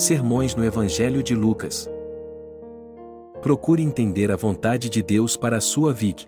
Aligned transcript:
Sermões 0.00 0.54
no 0.54 0.64
Evangelho 0.64 1.22
de 1.22 1.34
Lucas. 1.34 1.86
Procure 3.42 3.82
entender 3.82 4.32
a 4.32 4.36
vontade 4.36 4.88
de 4.88 5.02
Deus 5.02 5.36
para 5.36 5.58
a 5.58 5.60
sua 5.60 5.92
vida. 5.92 6.22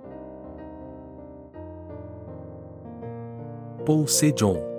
Paul 3.86 4.06
C. 4.06 4.30
John 4.30 4.71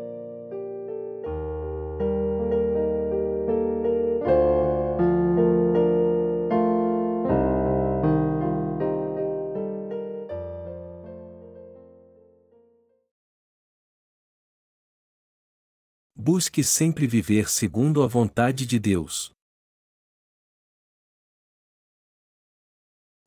Busque 16.44 16.62
sempre 16.62 17.08
viver 17.08 17.50
segundo 17.50 18.04
a 18.04 18.08
vontade 18.08 18.66
de 18.66 18.78
Deus. 18.78 19.32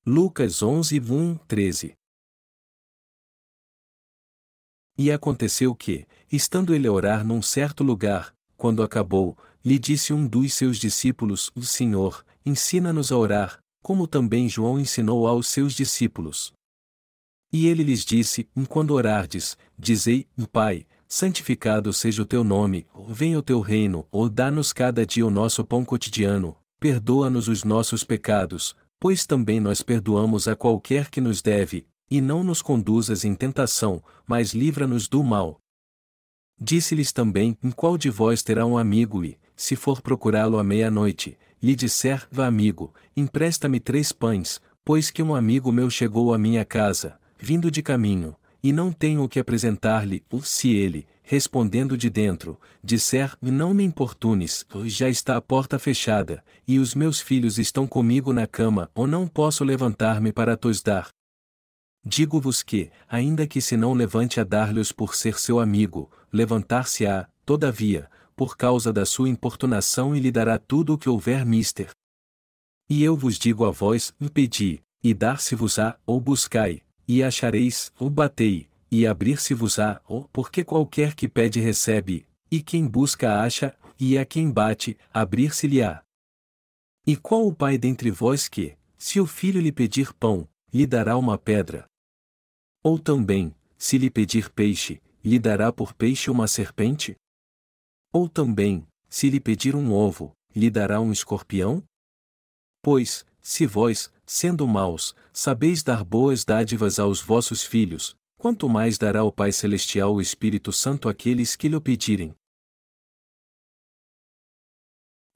Lucas 0.04 0.62
11, 0.62 1.00
1, 1.00 1.38
13 1.48 1.94
E 4.98 5.10
aconteceu 5.10 5.74
que, 5.74 6.06
estando 6.30 6.74
ele 6.74 6.86
a 6.86 6.92
orar 6.92 7.24
num 7.24 7.40
certo 7.40 7.82
lugar, 7.82 8.34
quando 8.54 8.82
acabou, 8.82 9.34
lhe 9.64 9.78
disse 9.78 10.12
um 10.12 10.28
dos 10.28 10.52
seus 10.52 10.76
discípulos: 10.76 11.50
O 11.56 11.62
Senhor, 11.62 12.22
ensina-nos 12.44 13.10
a 13.10 13.16
orar, 13.16 13.58
como 13.82 14.06
também 14.06 14.46
João 14.46 14.78
ensinou 14.78 15.26
aos 15.26 15.46
seus 15.46 15.72
discípulos. 15.72 16.52
E 17.50 17.66
ele 17.66 17.82
lhes 17.82 18.04
disse: 18.04 18.46
Quando 18.68 18.90
orardes, 18.90 19.56
dizei: 19.78 20.28
Pai, 20.52 20.86
santificado 21.08 21.92
seja 21.92 22.22
o 22.22 22.26
teu 22.26 22.42
nome, 22.42 22.86
venha 23.08 23.38
o 23.38 23.42
teu 23.42 23.60
reino, 23.60 24.06
ou 24.10 24.28
dá-nos 24.28 24.72
cada 24.72 25.06
dia 25.06 25.26
o 25.26 25.30
nosso 25.30 25.64
pão 25.64 25.84
cotidiano, 25.84 26.56
perdoa-nos 26.80 27.48
os 27.48 27.64
nossos 27.64 28.04
pecados, 28.04 28.76
pois 28.98 29.26
também 29.26 29.60
nós 29.60 29.82
perdoamos 29.82 30.48
a 30.48 30.56
qualquer 30.56 31.10
que 31.10 31.20
nos 31.20 31.42
deve, 31.42 31.86
e 32.10 32.20
não 32.20 32.42
nos 32.42 32.62
conduzas 32.62 33.24
em 33.24 33.34
tentação, 33.34 34.02
mas 34.26 34.52
livra-nos 34.52 35.08
do 35.08 35.22
mal. 35.22 35.60
Disse-lhes 36.58 37.12
também: 37.12 37.56
Em 37.62 37.70
qual 37.70 37.98
de 37.98 38.08
vós 38.08 38.42
terá 38.42 38.64
um 38.64 38.78
amigo 38.78 39.24
e, 39.24 39.38
se 39.54 39.76
for 39.76 40.00
procurá-lo 40.00 40.58
à 40.58 40.64
meia-noite, 40.64 41.36
lhe 41.62 41.74
disser: 41.74 42.26
Vá 42.30 42.46
amigo, 42.46 42.94
empresta-me 43.16 43.80
três 43.80 44.12
pães, 44.12 44.60
pois 44.84 45.10
que 45.10 45.22
um 45.22 45.34
amigo 45.34 45.70
meu 45.70 45.90
chegou 45.90 46.32
à 46.32 46.38
minha 46.38 46.64
casa, 46.64 47.18
vindo 47.38 47.70
de 47.70 47.82
caminho, 47.82 48.34
e 48.66 48.72
não 48.72 48.90
tenho 48.90 49.22
o 49.22 49.28
que 49.28 49.38
apresentar-lhe, 49.38 50.24
se 50.42 50.74
ele, 50.74 51.06
respondendo 51.22 51.96
de 51.96 52.10
dentro, 52.10 52.58
disser: 52.82 53.32
Não 53.40 53.72
me 53.72 53.84
importunes, 53.84 54.66
já 54.86 55.08
está 55.08 55.36
a 55.36 55.40
porta 55.40 55.78
fechada, 55.78 56.42
e 56.66 56.80
os 56.80 56.92
meus 56.92 57.20
filhos 57.20 57.60
estão 57.60 57.86
comigo 57.86 58.32
na 58.32 58.44
cama, 58.44 58.90
ou 58.92 59.06
não 59.06 59.28
posso 59.28 59.62
levantar-me 59.62 60.32
para 60.32 60.56
tos 60.56 60.82
dar. 60.82 61.10
Digo-vos 62.04 62.60
que, 62.60 62.90
ainda 63.08 63.46
que 63.46 63.60
se 63.60 63.76
não 63.76 63.94
levante 63.94 64.40
a 64.40 64.44
dar-lhes 64.44 64.90
por 64.90 65.14
ser 65.14 65.38
seu 65.38 65.60
amigo, 65.60 66.10
levantar-se-á, 66.32 67.28
todavia, 67.44 68.10
por 68.34 68.56
causa 68.56 68.92
da 68.92 69.06
sua 69.06 69.28
importunação 69.28 70.16
e 70.16 70.18
lhe 70.18 70.32
dará 70.32 70.58
tudo 70.58 70.94
o 70.94 70.98
que 70.98 71.08
houver 71.08 71.46
mister. 71.46 71.90
E 72.90 73.04
eu 73.04 73.16
vos 73.16 73.38
digo 73.38 73.64
a 73.64 73.70
vós: 73.70 74.12
pedi, 74.34 74.82
e 75.04 75.14
dar-se-vos-á, 75.14 75.96
ou 76.04 76.20
buscai, 76.20 76.82
e 77.06 77.22
achareis, 77.22 77.92
ou 77.98 78.10
batei, 78.10 78.68
e 78.90 79.06
abrir-se-vos-á, 79.06 80.00
ou 80.06 80.28
porque 80.32 80.64
qualquer 80.64 81.14
que 81.14 81.28
pede 81.28 81.60
recebe, 81.60 82.26
e 82.50 82.62
quem 82.62 82.86
busca 82.86 83.40
acha, 83.40 83.76
e 83.98 84.18
a 84.18 84.24
quem 84.24 84.50
bate, 84.50 84.96
abrir-se-lhe-á. 85.12 86.02
E 87.06 87.16
qual 87.16 87.46
o 87.46 87.54
pai 87.54 87.78
dentre 87.78 88.10
vós 88.10 88.48
que, 88.48 88.76
se 88.98 89.20
o 89.20 89.26
filho 89.26 89.60
lhe 89.60 89.72
pedir 89.72 90.12
pão, 90.14 90.48
lhe 90.72 90.86
dará 90.86 91.16
uma 91.16 91.38
pedra? 91.38 91.86
Ou 92.82 92.98
também, 92.98 93.54
se 93.78 93.98
lhe 93.98 94.10
pedir 94.10 94.50
peixe, 94.50 95.00
lhe 95.24 95.38
dará 95.38 95.72
por 95.72 95.92
peixe 95.92 96.30
uma 96.30 96.46
serpente? 96.46 97.16
Ou 98.12 98.28
também, 98.28 98.86
se 99.08 99.28
lhe 99.30 99.40
pedir 99.40 99.74
um 99.74 99.92
ovo, 99.92 100.32
lhe 100.54 100.70
dará 100.70 101.00
um 101.00 101.12
escorpião? 101.12 101.82
Pois, 102.82 103.26
se 103.40 103.66
vós, 103.66 104.12
sendo 104.26 104.66
maus, 104.66 105.14
sabeis 105.32 105.82
dar 105.82 106.04
boas 106.04 106.44
dádivas 106.44 106.98
aos 106.98 107.20
vossos 107.20 107.62
filhos, 107.62 108.16
quanto 108.36 108.68
mais 108.68 108.98
dará 108.98 109.22
o 109.22 109.32
Pai 109.32 109.52
Celestial 109.52 110.14
o 110.14 110.20
Espírito 110.20 110.72
Santo 110.72 111.08
àqueles 111.08 111.54
que 111.54 111.68
lhe 111.68 111.80
pedirem. 111.80 112.34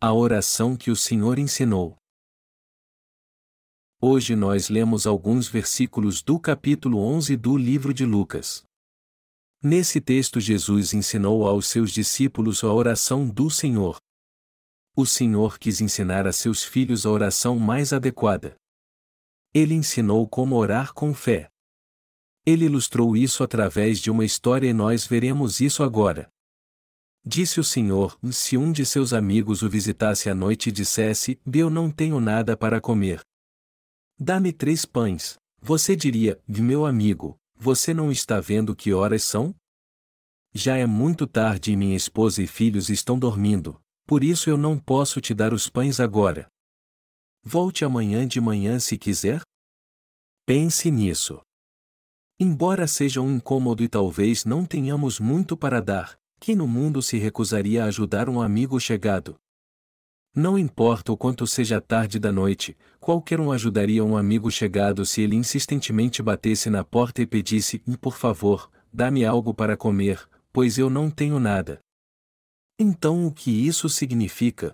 A 0.00 0.12
oração 0.12 0.76
que 0.76 0.90
o 0.90 0.96
Senhor 0.96 1.38
ensinou. 1.38 1.96
Hoje 4.02 4.34
nós 4.34 4.68
lemos 4.68 5.06
alguns 5.06 5.46
versículos 5.46 6.22
do 6.22 6.40
capítulo 6.40 6.98
11 6.98 7.36
do 7.36 7.56
livro 7.56 7.94
de 7.94 8.04
Lucas. 8.04 8.64
Nesse 9.62 10.00
texto, 10.00 10.40
Jesus 10.40 10.94
ensinou 10.94 11.46
aos 11.46 11.66
seus 11.66 11.92
discípulos 11.92 12.64
a 12.64 12.72
oração 12.72 13.28
do 13.28 13.50
Senhor, 13.50 14.00
o 14.96 15.06
Senhor 15.06 15.58
quis 15.58 15.80
ensinar 15.80 16.26
a 16.26 16.32
seus 16.32 16.62
filhos 16.62 17.06
a 17.06 17.10
oração 17.10 17.58
mais 17.58 17.92
adequada. 17.92 18.54
Ele 19.52 19.74
ensinou 19.74 20.28
como 20.28 20.56
orar 20.56 20.92
com 20.92 21.12
fé. 21.12 21.50
Ele 22.46 22.64
ilustrou 22.64 23.16
isso 23.16 23.42
através 23.42 23.98
de 23.98 24.10
uma 24.10 24.24
história 24.24 24.68
e 24.68 24.72
nós 24.72 25.06
veremos 25.06 25.60
isso 25.60 25.82
agora. 25.82 26.30
Disse 27.24 27.60
o 27.60 27.64
Senhor: 27.64 28.18
Se 28.32 28.56
um 28.56 28.72
de 28.72 28.86
seus 28.86 29.12
amigos 29.12 29.62
o 29.62 29.68
visitasse 29.68 30.30
à 30.30 30.34
noite 30.34 30.68
e 30.68 30.72
dissesse: 30.72 31.38
Eu 31.52 31.68
não 31.68 31.90
tenho 31.90 32.18
nada 32.20 32.56
para 32.56 32.80
comer. 32.80 33.20
Dá-me 34.18 34.52
três 34.52 34.84
pães. 34.84 35.38
Você 35.60 35.94
diria: 35.94 36.40
Meu 36.48 36.86
amigo, 36.86 37.36
você 37.56 37.92
não 37.92 38.10
está 38.10 38.40
vendo 38.40 38.74
que 38.74 38.92
horas 38.92 39.24
são? 39.24 39.54
Já 40.54 40.76
é 40.76 40.86
muito 40.86 41.26
tarde 41.26 41.72
e 41.72 41.76
minha 41.76 41.96
esposa 41.96 42.42
e 42.42 42.46
filhos 42.46 42.88
estão 42.88 43.18
dormindo 43.18 43.80
por 44.10 44.24
isso 44.24 44.50
eu 44.50 44.56
não 44.56 44.76
posso 44.76 45.20
te 45.20 45.32
dar 45.32 45.54
os 45.54 45.68
pães 45.68 46.00
agora. 46.00 46.48
Volte 47.42 47.84
amanhã 47.84 48.28
de 48.28 48.40
manhã 48.40 48.78
se 48.78 48.98
quiser? 48.98 49.40
Pense 50.44 50.90
nisso. 50.90 51.40
Embora 52.38 52.86
seja 52.86 53.20
um 53.20 53.36
incômodo 53.36 53.82
e 53.82 53.88
talvez 53.88 54.44
não 54.44 54.64
tenhamos 54.64 55.18
muito 55.18 55.56
para 55.56 55.80
dar, 55.80 56.18
quem 56.38 56.54
no 56.54 56.66
mundo 56.66 57.00
se 57.00 57.18
recusaria 57.18 57.84
a 57.84 57.86
ajudar 57.86 58.28
um 58.28 58.40
amigo 58.42 58.78
chegado? 58.78 59.38
Não 60.34 60.58
importa 60.58 61.12
o 61.12 61.16
quanto 61.16 61.46
seja 61.46 61.80
tarde 61.80 62.18
da 62.18 62.30
noite, 62.30 62.76
qualquer 63.00 63.40
um 63.40 63.50
ajudaria 63.50 64.04
um 64.04 64.16
amigo 64.16 64.50
chegado 64.50 65.04
se 65.04 65.22
ele 65.22 65.34
insistentemente 65.34 66.22
batesse 66.22 66.70
na 66.70 66.84
porta 66.84 67.20
e 67.20 67.26
pedisse: 67.26 67.80
Por 68.00 68.16
favor, 68.16 68.70
dá-me 68.92 69.24
algo 69.24 69.52
para 69.52 69.76
comer, 69.76 70.28
pois 70.52 70.78
eu 70.78 70.88
não 70.88 71.10
tenho 71.10 71.40
nada. 71.40 71.80
Então 72.78 73.26
o 73.26 73.32
que 73.32 73.50
isso 73.50 73.88
significa? 73.88 74.72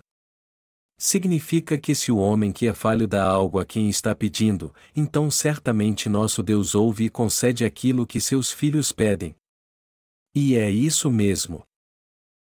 Significa 0.99 1.79
que 1.79 1.95
se 1.95 2.11
o 2.11 2.17
homem 2.17 2.53
que 2.53 2.67
é 2.67 2.73
falho 2.73 3.07
dá 3.07 3.25
algo 3.25 3.59
a 3.59 3.67
quem 3.67 3.89
está 3.89 4.15
pedindo, 4.15 4.75
então 4.95 5.31
certamente 5.31 6.09
nosso 6.09 6.43
Deus 6.43 6.75
ouve 6.75 7.05
e 7.05 7.11
concede 7.11 7.65
aquilo 7.65 8.07
que 8.07 8.21
seus 8.21 8.51
filhos 8.51 8.93
pedem. 8.93 9.37
E 10.35 10.57
é 10.57 10.71
isso 10.71 11.11
mesmo. 11.11 11.67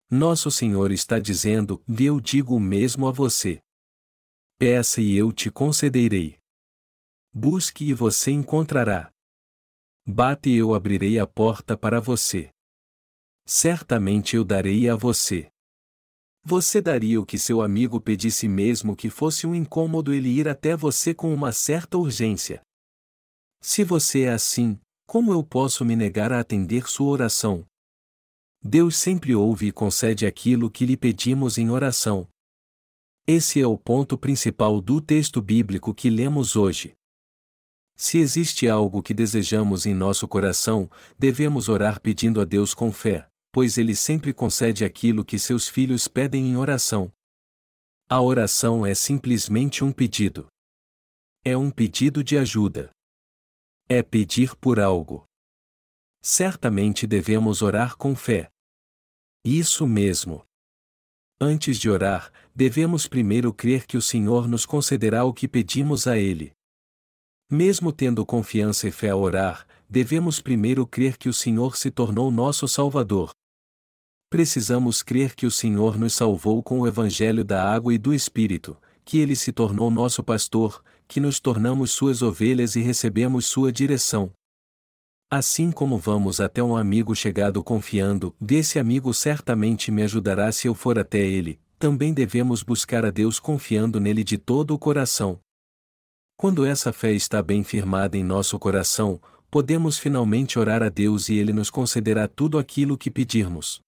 Nosso 0.10 0.52
Senhor 0.52 0.92
está 0.92 1.20
dizendo: 1.20 1.82
Eu 1.88 2.20
digo 2.20 2.56
o 2.56 2.60
mesmo 2.60 3.08
a 3.08 3.12
você. 3.12 3.62
Peça 4.58 5.02
e 5.02 5.16
eu 5.16 5.32
te 5.32 5.50
concederei. 5.50 6.38
Busque 7.34 7.86
e 7.86 7.94
você 7.94 8.32
encontrará. 8.32 9.12
Bate 10.06 10.50
e 10.50 10.58
eu 10.58 10.74
abrirei 10.76 11.18
a 11.18 11.26
porta 11.26 11.78
para 11.78 12.00
você 12.00 12.54
certamente 13.46 14.36
eu 14.36 14.44
darei 14.44 14.90
a 14.90 14.96
você. 14.96 15.52
Você 16.46 16.82
daria 16.82 17.22
o 17.22 17.26
que 17.26 17.38
seu 17.38 17.62
amigo 17.62 18.02
pedisse 18.02 18.50
mesmo 18.50 18.98
que 18.98 19.10
fosse 19.10 19.48
um 19.48 19.56
incômodo 19.56 20.14
ele 20.14 20.28
ir 20.28 20.50
até 20.50 20.76
você 20.76 21.14
com 21.14 21.34
uma 21.34 21.54
certa 21.54 21.98
urgência. 21.98 22.62
Se 23.62 23.82
você 23.82 24.24
é 24.24 24.34
assim, 24.34 24.78
como 25.08 25.32
eu 25.32 25.42
posso 25.42 25.86
me 25.86 25.96
negar 25.96 26.34
a 26.34 26.42
atender 26.42 26.90
sua 26.90 27.08
oração? 27.08 27.66
Deus 28.62 28.98
sempre 28.98 29.34
ouve 29.34 29.68
e 29.68 29.72
concede 29.72 30.26
aquilo 30.26 30.70
que 30.70 30.86
lhe 30.86 30.98
pedimos 30.98 31.58
em 31.58 31.70
oração. 31.70 32.28
Esse 33.26 33.62
é 33.62 33.68
o 33.68 33.78
ponto 33.78 34.18
principal 34.18 34.82
do 34.82 35.00
texto 35.00 35.42
bíblico 35.42 35.94
que 35.94 36.10
lemos 36.10 36.58
hoje. 36.58 36.92
Se 37.96 38.18
existe 38.18 38.68
algo 38.68 39.02
que 39.02 39.14
desejamos 39.14 39.86
em 39.86 39.94
nosso 39.94 40.28
coração, 40.28 40.92
devemos 41.18 41.70
orar 41.70 42.02
pedindo 42.02 42.42
a 42.42 42.46
Deus 42.46 42.74
com 42.74 42.92
fé 42.92 43.30
pois 43.54 43.78
ele 43.78 43.96
sempre 43.96 44.34
concede 44.34 44.84
aquilo 44.84 45.24
que 45.24 45.38
seus 45.38 45.68
filhos 45.68 46.08
pedem 46.08 46.50
em 46.50 46.58
oração. 46.58 47.14
A 48.10 48.20
oração 48.20 48.84
é 48.84 48.96
simplesmente 48.96 49.84
um 49.84 49.92
pedido. 49.92 50.48
É 51.46 51.56
um 51.56 51.70
pedido 51.70 52.24
de 52.24 52.36
ajuda. 52.36 52.90
É 53.88 54.02
pedir 54.02 54.56
por 54.56 54.80
algo. 54.80 55.24
Certamente 56.20 57.06
devemos 57.06 57.62
orar 57.62 57.96
com 57.96 58.16
fé. 58.16 58.50
Isso 59.46 59.86
mesmo. 59.86 60.44
Antes 61.40 61.78
de 61.78 61.92
orar, 61.92 62.34
devemos 62.56 63.08
primeiro 63.08 63.54
crer 63.54 63.86
que 63.86 63.98
o 63.98 64.02
Senhor 64.02 64.48
nos 64.48 64.66
concederá 64.66 65.26
o 65.26 65.34
que 65.34 65.48
pedimos 65.48 66.08
a 66.08 66.18
Ele. 66.18 66.54
Mesmo 67.52 67.94
tendo 67.94 68.26
confiança 68.26 68.88
e 68.88 68.92
fé 68.92 69.10
a 69.10 69.16
orar, 69.16 69.68
devemos 69.88 70.42
primeiro 70.42 70.88
crer 70.88 71.18
que 71.18 71.30
o 71.30 71.34
Senhor 71.34 71.78
se 71.78 71.92
tornou 71.92 72.32
nosso 72.32 72.68
Salvador. 72.68 73.32
Precisamos 74.34 75.04
crer 75.04 75.36
que 75.36 75.46
o 75.46 75.52
Senhor 75.52 75.96
nos 75.96 76.14
salvou 76.14 76.64
com 76.64 76.80
o 76.80 76.88
Evangelho 76.88 77.44
da 77.44 77.72
água 77.72 77.94
e 77.94 78.00
do 78.00 78.12
Espírito, 78.12 78.76
que 79.06 79.20
Ele 79.20 79.36
se 79.36 79.52
tornou 79.52 79.92
nosso 79.92 80.24
pastor, 80.24 80.84
que 81.08 81.20
nos 81.20 81.40
tornamos 81.40 81.92
Suas 81.92 82.24
ovelhas 82.24 82.76
e 82.76 82.82
recebemos 82.82 83.46
Sua 83.46 83.72
direção. 83.72 84.32
Assim 85.30 85.70
como 85.70 86.00
vamos 86.00 86.42
até 86.42 86.64
um 86.64 86.76
amigo 86.76 87.16
chegado 87.16 87.64
confiando, 87.64 88.36
desse 88.42 88.80
amigo 88.80 89.14
certamente 89.14 89.92
me 89.92 90.02
ajudará 90.02 90.52
se 90.52 90.68
eu 90.68 90.74
for 90.74 90.98
até 90.98 91.20
ele, 91.20 91.60
também 91.78 92.12
devemos 92.12 92.64
buscar 92.64 93.06
a 93.06 93.12
Deus 93.12 93.40
confiando 93.40 94.00
nele 94.00 94.24
de 94.24 94.40
todo 94.40 94.74
o 94.74 94.80
coração. 94.80 95.38
Quando 96.36 96.66
essa 96.66 96.92
fé 96.92 97.14
está 97.14 97.44
bem 97.44 97.64
firmada 97.64 98.18
em 98.18 98.24
nosso 98.24 98.58
coração, 98.58 99.22
podemos 99.52 100.00
finalmente 100.00 100.58
orar 100.58 100.82
a 100.82 100.90
Deus 100.90 101.30
e 101.30 101.36
Ele 101.36 101.54
nos 101.54 101.70
concederá 101.70 102.28
tudo 102.28 102.58
aquilo 102.58 102.98
que 102.98 103.12
pedirmos. 103.12 103.84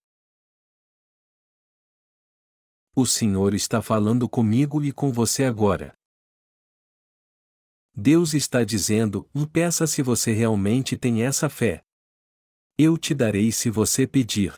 O 2.98 3.06
Senhor 3.06 3.54
está 3.54 3.82
falando 3.82 4.30
comigo 4.30 4.82
e 4.82 4.90
com 4.90 5.12
você 5.12 5.44
agora. 5.44 5.94
Deus 7.94 8.34
está 8.34 8.64
dizendo: 8.64 9.30
peça 9.52 9.86
se 9.86 10.02
você 10.02 10.32
realmente 10.32 10.96
tem 10.96 11.22
essa 11.24 11.50
fé. 11.50 11.84
Eu 12.78 12.98
te 12.98 13.14
darei 13.14 13.52
se 13.52 13.70
você 13.70 14.08
pedir. 14.08 14.54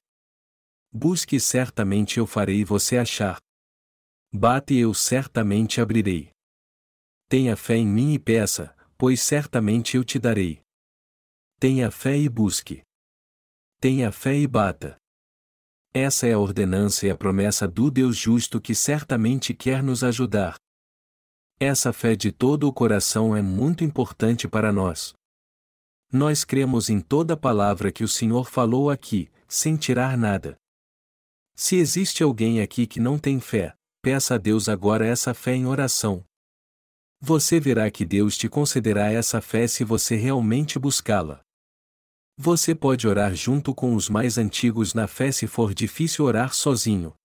Busque 0.91 1.39
certamente 1.39 2.19
eu 2.19 2.27
farei 2.27 2.63
você 2.63 2.99
achar. 2.99 3.39
Bate 4.31 4.75
eu 4.75 4.93
certamente 4.93 5.81
abrirei. 5.81 6.29
Tenha 7.27 7.57
fé 7.57 7.75
em 7.75 7.87
mim 7.87 8.13
e 8.13 8.19
peça, 8.19 8.75
pois 8.99 9.19
certamente 9.19 9.97
eu 9.97 10.03
te 10.03 10.19
darei. 10.19 10.61
Tenha 11.59 11.89
fé 11.89 12.15
e 12.15 12.29
busque. 12.29 12.83
Tenha 13.81 14.11
fé 14.11 14.35
e 14.35 14.45
bata. 14.45 14.95
Essa 15.99 16.27
é 16.27 16.33
a 16.33 16.37
ordenança 16.37 17.07
e 17.07 17.09
a 17.09 17.15
promessa 17.15 17.67
do 17.67 17.89
Deus 17.89 18.15
justo 18.15 18.61
que 18.61 18.75
certamente 18.75 19.51
quer 19.51 19.81
nos 19.81 20.03
ajudar. 20.03 20.55
Essa 21.59 21.91
fé 21.91 22.15
de 22.15 22.31
todo 22.31 22.67
o 22.67 22.71
coração 22.71 23.35
é 23.35 23.41
muito 23.41 23.83
importante 23.83 24.47
para 24.47 24.71
nós. 24.71 25.15
Nós 26.13 26.45
cremos 26.45 26.87
em 26.87 26.99
toda 27.01 27.35
palavra 27.35 27.91
que 27.91 28.03
o 28.03 28.07
Senhor 28.07 28.47
falou 28.47 28.91
aqui, 28.91 29.27
sem 29.47 29.75
tirar 29.75 30.15
nada. 30.15 30.55
Se 31.55 31.77
existe 31.77 32.21
alguém 32.21 32.61
aqui 32.61 32.85
que 32.85 32.99
não 32.99 33.17
tem 33.17 33.39
fé, 33.39 33.73
peça 33.99 34.35
a 34.35 34.37
Deus 34.37 34.69
agora 34.69 35.03
essa 35.03 35.33
fé 35.33 35.55
em 35.55 35.65
oração, 35.65 36.23
você 37.19 37.59
verá 37.59 37.89
que 37.89 38.05
Deus 38.05 38.37
te 38.37 38.47
concederá 38.47 39.11
essa 39.11 39.41
fé 39.41 39.67
se 39.67 39.83
você 39.83 40.15
realmente 40.15 40.77
buscá-la. 40.77 41.41
Você 42.39 42.75
pode 42.75 43.07
orar 43.07 43.33
junto 43.33 43.73
com 43.73 43.95
os 43.95 44.09
mais 44.09 44.37
antigos 44.37 44.93
na 44.93 45.07
fé 45.07 45.31
se 45.31 45.47
for 45.47 45.73
difícil 45.73 46.23
orar 46.23 46.53
sozinho. 46.53 47.15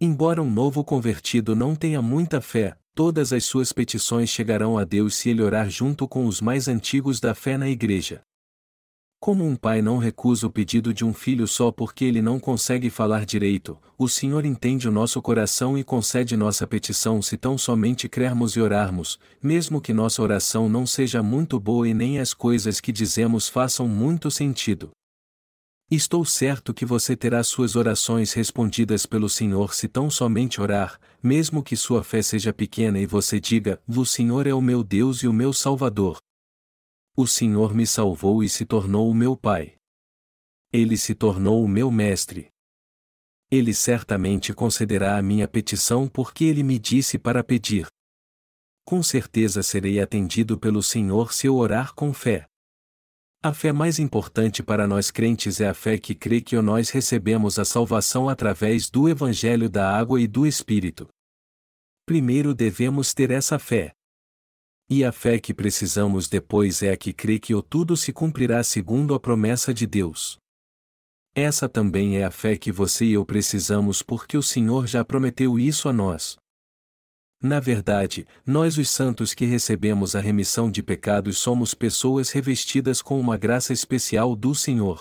Embora 0.00 0.42
um 0.42 0.50
novo 0.50 0.82
convertido 0.82 1.54
não 1.54 1.76
tenha 1.76 2.02
muita 2.02 2.40
fé, 2.40 2.76
todas 2.92 3.32
as 3.32 3.44
suas 3.44 3.72
petições 3.72 4.28
chegarão 4.28 4.76
a 4.76 4.82
Deus 4.82 5.14
se 5.14 5.30
ele 5.30 5.42
orar 5.42 5.70
junto 5.70 6.08
com 6.08 6.26
os 6.26 6.40
mais 6.40 6.66
antigos 6.66 7.20
da 7.20 7.36
fé 7.36 7.56
na 7.56 7.68
igreja. 7.68 8.20
Como 9.18 9.44
um 9.44 9.56
pai 9.56 9.80
não 9.80 9.98
recusa 9.98 10.46
o 10.46 10.50
pedido 10.50 10.92
de 10.92 11.04
um 11.04 11.12
filho 11.12 11.48
só 11.48 11.72
porque 11.72 12.04
ele 12.04 12.20
não 12.20 12.38
consegue 12.38 12.90
falar 12.90 13.24
direito, 13.24 13.78
o 13.98 14.08
Senhor 14.08 14.44
entende 14.44 14.88
o 14.88 14.92
nosso 14.92 15.20
coração 15.22 15.76
e 15.76 15.82
concede 15.82 16.36
nossa 16.36 16.66
petição 16.66 17.20
se 17.22 17.36
tão 17.36 17.56
somente 17.56 18.08
crermos 18.08 18.54
e 18.54 18.60
orarmos, 18.60 19.18
mesmo 19.42 19.80
que 19.80 19.92
nossa 19.92 20.22
oração 20.22 20.68
não 20.68 20.86
seja 20.86 21.22
muito 21.22 21.58
boa 21.58 21.88
e 21.88 21.94
nem 21.94 22.20
as 22.20 22.34
coisas 22.34 22.78
que 22.78 22.92
dizemos 22.92 23.48
façam 23.48 23.88
muito 23.88 24.30
sentido. 24.30 24.90
Estou 25.88 26.24
certo 26.24 26.74
que 26.74 26.84
você 26.84 27.14
terá 27.14 27.42
suas 27.44 27.76
orações 27.76 28.32
respondidas 28.32 29.06
pelo 29.06 29.28
Senhor 29.28 29.72
se 29.72 29.86
tão 29.86 30.10
somente 30.10 30.60
orar, 30.60 30.98
mesmo 31.22 31.62
que 31.62 31.76
sua 31.76 32.02
fé 32.02 32.20
seja 32.22 32.52
pequena 32.52 32.98
e 32.98 33.06
você 33.06 33.38
diga: 33.38 33.80
O 33.86 34.04
Senhor 34.04 34.48
é 34.48 34.54
o 34.54 34.60
meu 34.60 34.82
Deus 34.82 35.22
e 35.22 35.28
o 35.28 35.32
meu 35.32 35.52
Salvador, 35.52 36.18
o 37.16 37.26
Senhor 37.26 37.74
me 37.74 37.86
salvou 37.86 38.44
e 38.44 38.48
se 38.48 38.66
tornou 38.66 39.10
o 39.10 39.14
meu 39.14 39.34
Pai. 39.34 39.76
Ele 40.70 40.98
se 40.98 41.14
tornou 41.14 41.64
o 41.64 41.68
meu 41.68 41.90
Mestre. 41.90 42.50
Ele 43.50 43.72
certamente 43.72 44.52
concederá 44.52 45.16
a 45.16 45.22
minha 45.22 45.48
petição 45.48 46.06
porque 46.06 46.44
ele 46.44 46.62
me 46.62 46.78
disse 46.78 47.18
para 47.18 47.42
pedir. 47.42 47.86
Com 48.84 49.02
certeza 49.02 49.62
serei 49.62 49.98
atendido 49.98 50.58
pelo 50.58 50.82
Senhor 50.82 51.32
se 51.32 51.46
eu 51.46 51.56
orar 51.56 51.94
com 51.94 52.12
fé. 52.12 52.46
A 53.42 53.54
fé 53.54 53.72
mais 53.72 53.98
importante 53.98 54.62
para 54.62 54.86
nós 54.86 55.10
crentes 55.10 55.58
é 55.58 55.68
a 55.68 55.74
fé 55.74 55.96
que 55.96 56.14
crê 56.14 56.42
que 56.42 56.60
nós 56.60 56.90
recebemos 56.90 57.58
a 57.58 57.64
salvação 57.64 58.28
através 58.28 58.90
do 58.90 59.08
Evangelho 59.08 59.70
da 59.70 59.90
Água 59.96 60.20
e 60.20 60.26
do 60.26 60.46
Espírito. 60.46 61.08
Primeiro 62.04 62.54
devemos 62.54 63.14
ter 63.14 63.30
essa 63.30 63.58
fé. 63.58 63.95
E 64.88 65.04
a 65.04 65.10
fé 65.10 65.40
que 65.40 65.52
precisamos 65.52 66.28
depois 66.28 66.80
é 66.80 66.92
a 66.92 66.96
que 66.96 67.12
crê 67.12 67.40
que 67.40 67.52
o 67.54 67.60
tudo 67.60 67.96
se 67.96 68.12
cumprirá 68.12 68.62
segundo 68.62 69.14
a 69.14 69.20
promessa 69.20 69.74
de 69.74 69.84
Deus. 69.84 70.38
Essa 71.34 71.68
também 71.68 72.16
é 72.18 72.24
a 72.24 72.30
fé 72.30 72.56
que 72.56 72.70
você 72.70 73.04
e 73.04 73.12
eu 73.14 73.26
precisamos 73.26 74.00
porque 74.00 74.38
o 74.38 74.42
Senhor 74.42 74.86
já 74.86 75.04
prometeu 75.04 75.58
isso 75.58 75.88
a 75.88 75.92
nós. 75.92 76.36
Na 77.42 77.58
verdade, 77.58 78.26
nós 78.46 78.78
os 78.78 78.88
santos 78.88 79.34
que 79.34 79.44
recebemos 79.44 80.14
a 80.14 80.20
remissão 80.20 80.70
de 80.70 80.82
pecados 80.82 81.36
somos 81.36 81.74
pessoas 81.74 82.30
revestidas 82.30 83.02
com 83.02 83.18
uma 83.18 83.36
graça 83.36 83.72
especial 83.72 84.36
do 84.36 84.54
Senhor. 84.54 85.00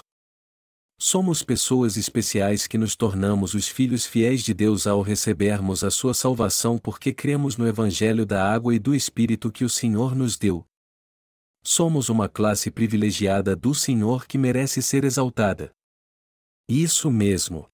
Somos 0.97 1.43
pessoas 1.43 1.97
especiais 1.97 2.67
que 2.67 2.77
nos 2.77 2.95
tornamos 2.95 3.53
os 3.53 3.67
filhos 3.67 4.05
fiéis 4.05 4.41
de 4.41 4.53
Deus 4.53 4.87
ao 4.87 5.01
recebermos 5.01 5.83
a 5.83 5.91
sua 5.91 6.13
salvação 6.13 6.77
porque 6.77 7.13
cremos 7.13 7.57
no 7.57 7.67
Evangelho 7.67 8.25
da 8.25 8.49
água 8.49 8.73
e 8.73 8.79
do 8.79 8.95
Espírito 8.95 9.51
que 9.51 9.65
o 9.65 9.69
Senhor 9.69 10.15
nos 10.15 10.37
deu. 10.37 10.65
Somos 11.61 12.07
uma 12.07 12.29
classe 12.29 12.71
privilegiada 12.71 13.55
do 13.55 13.75
Senhor 13.75 14.25
que 14.25 14.37
merece 14.37 14.81
ser 14.81 15.03
exaltada. 15.03 15.71
Isso 16.67 17.11
mesmo. 17.11 17.67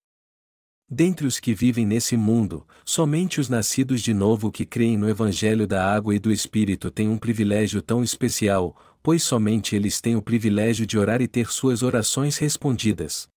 Dentre 0.90 1.26
os 1.26 1.40
que 1.40 1.54
vivem 1.54 1.86
nesse 1.86 2.18
mundo, 2.18 2.68
somente 2.84 3.40
os 3.40 3.48
nascidos 3.48 4.02
de 4.02 4.14
novo 4.14 4.52
que 4.52 4.66
creem 4.66 4.98
no 4.98 5.08
Evangelho 5.08 5.66
da 5.68 5.86
água 5.86 6.16
e 6.16 6.20
do 6.20 6.32
Espírito 6.32 6.90
têm 6.90 7.08
um 7.08 7.18
privilégio 7.18 7.82
tão 7.82 8.04
especial, 8.04 8.76
pois 9.04 9.24
somente 9.24 9.76
eles 9.76 10.00
têm 10.00 10.16
o 10.16 10.22
privilégio 10.22 10.86
de 10.86 10.98
orar 10.98 11.22
e 11.22 11.28
ter 11.28 11.52
suas 11.52 11.84
orações 11.84 12.38
respondidas. 12.38 13.28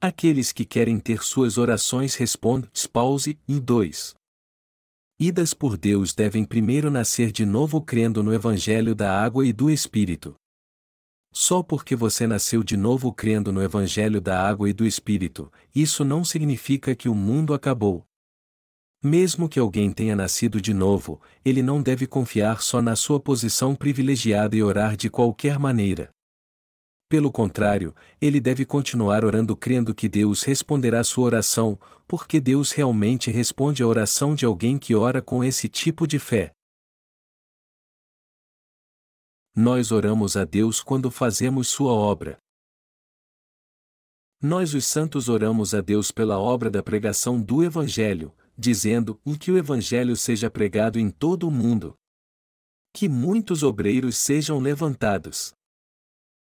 Aqueles 0.00 0.52
que 0.52 0.64
querem 0.64 1.00
ter 1.00 1.22
suas 1.22 1.56
orações 1.56 2.14
respondem, 2.14 2.70
pause, 2.92 3.38
em 3.48 3.58
2. 3.58 4.14
Idas 5.18 5.54
por 5.54 5.78
Deus 5.78 6.12
devem 6.12 6.44
primeiro 6.44 6.90
nascer 6.90 7.32
de 7.32 7.46
novo 7.46 7.80
crendo 7.80 8.22
no 8.22 8.34
Evangelho 8.34 8.94
da 8.94 9.18
água 9.18 9.46
e 9.46 9.52
do 9.52 9.70
Espírito. 9.70 10.34
Só 11.32 11.62
porque 11.62 11.96
você 11.96 12.26
nasceu 12.26 12.62
de 12.62 12.76
novo 12.76 13.10
crendo 13.12 13.50
no 13.50 13.62
Evangelho 13.62 14.20
da 14.20 14.46
água 14.46 14.68
e 14.68 14.74
do 14.74 14.84
Espírito, 14.86 15.50
isso 15.74 16.04
não 16.04 16.22
significa 16.22 16.94
que 16.94 17.08
o 17.08 17.14
mundo 17.14 17.54
acabou. 17.54 18.06
Mesmo 19.02 19.48
que 19.48 19.58
alguém 19.58 19.92
tenha 19.92 20.16
nascido 20.16 20.60
de 20.60 20.72
novo, 20.72 21.20
ele 21.44 21.62
não 21.62 21.82
deve 21.82 22.06
confiar 22.06 22.62
só 22.62 22.80
na 22.80 22.96
sua 22.96 23.20
posição 23.20 23.74
privilegiada 23.74 24.56
e 24.56 24.62
orar 24.62 24.96
de 24.96 25.10
qualquer 25.10 25.58
maneira. 25.58 26.10
Pelo 27.08 27.30
contrário, 27.30 27.94
ele 28.20 28.40
deve 28.40 28.64
continuar 28.64 29.24
orando 29.24 29.56
crendo 29.56 29.94
que 29.94 30.08
Deus 30.08 30.42
responderá 30.42 31.04
sua 31.04 31.26
oração, 31.26 31.78
porque 32.06 32.40
Deus 32.40 32.72
realmente 32.72 33.30
responde 33.30 33.82
a 33.82 33.86
oração 33.86 34.34
de 34.34 34.44
alguém 34.44 34.76
que 34.76 34.94
ora 34.94 35.22
com 35.22 35.44
esse 35.44 35.68
tipo 35.68 36.04
de 36.04 36.18
fé. 36.18 36.52
Nós 39.54 39.92
oramos 39.92 40.36
a 40.36 40.44
Deus 40.44 40.82
quando 40.82 41.10
fazemos 41.10 41.68
sua 41.68 41.92
obra. 41.92 42.38
Nós, 44.42 44.74
os 44.74 44.84
santos, 44.84 45.28
oramos 45.28 45.74
a 45.74 45.80
Deus 45.80 46.10
pela 46.10 46.38
obra 46.38 46.68
da 46.68 46.82
pregação 46.82 47.40
do 47.40 47.64
Evangelho, 47.64 48.34
dizendo 48.56 49.20
em 49.24 49.34
que 49.34 49.50
o 49.50 49.58
Evangelho 49.58 50.16
seja 50.16 50.50
pregado 50.50 50.98
em 50.98 51.10
todo 51.10 51.46
o 51.46 51.50
mundo. 51.50 51.94
Que 52.92 53.08
muitos 53.08 53.62
obreiros 53.62 54.16
sejam 54.16 54.58
levantados. 54.58 55.52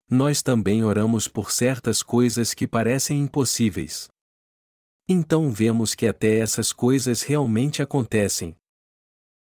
Nós 0.09 0.43
também 0.43 0.83
oramos 0.83 1.27
por 1.27 1.51
certas 1.51 2.03
coisas 2.03 2.53
que 2.53 2.67
parecem 2.67 3.21
impossíveis. 3.21 4.07
Então 5.07 5.51
vemos 5.51 5.95
que 5.95 6.07
até 6.07 6.37
essas 6.37 6.71
coisas 6.71 7.23
realmente 7.23 7.81
acontecem. 7.81 8.55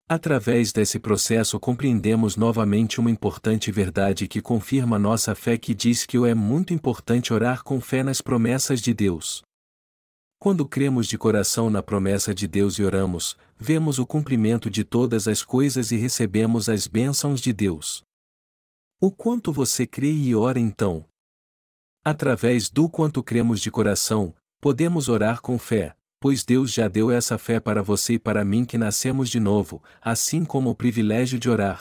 Através 0.10 0.72
desse 0.72 1.00
processo 1.00 1.60
compreendemos 1.60 2.38
novamente 2.38 3.00
uma 3.00 3.12
importante 3.12 3.72
verdade 3.72 4.28
que 4.28 4.42
confirma 4.42 4.98
nossa 4.98 5.36
fé 5.36 5.58
que 5.58 5.74
diz 5.74 6.06
que 6.06 6.18
é 6.18 6.34
muito 6.34 6.74
importante 6.74 7.34
orar 7.34 7.64
com 7.64 7.82
fé 7.82 8.04
nas 8.04 8.22
promessas 8.22 8.82
de 8.82 8.94
Deus. 8.94 9.47
Quando 10.40 10.68
cremos 10.68 11.08
de 11.08 11.18
coração 11.18 11.68
na 11.68 11.82
promessa 11.82 12.34
de 12.34 12.48
Deus 12.48 12.76
e 12.78 12.84
oramos, 12.84 13.36
vemos 13.58 13.98
o 13.98 14.06
cumprimento 14.06 14.70
de 14.70 14.84
todas 14.84 15.28
as 15.28 15.44
coisas 15.44 15.92
e 15.92 15.98
recebemos 15.98 16.70
as 16.70 16.86
bênçãos 16.86 17.42
de 17.42 17.52
Deus. 17.52 18.04
O 19.02 19.12
quanto 19.12 19.52
você 19.52 19.88
crê 19.88 20.12
e 20.12 20.36
ora 20.36 20.60
então? 20.60 21.04
Através 22.06 22.70
do 22.70 22.88
quanto 22.88 23.24
cremos 23.24 23.60
de 23.60 23.72
coração, 23.72 24.34
podemos 24.62 25.10
orar 25.10 25.42
com 25.42 25.58
fé, 25.58 25.96
pois 26.20 26.44
Deus 26.44 26.72
já 26.72 26.88
deu 26.88 27.10
essa 27.10 27.40
fé 27.40 27.60
para 27.60 27.82
você 27.82 28.14
e 28.14 28.20
para 28.20 28.46
mim 28.46 28.64
que 28.64 28.78
nascemos 28.78 29.30
de 29.30 29.40
novo, 29.40 29.82
assim 30.00 30.46
como 30.46 30.70
o 30.70 30.76
privilégio 30.76 31.40
de 31.40 31.50
orar. 31.50 31.80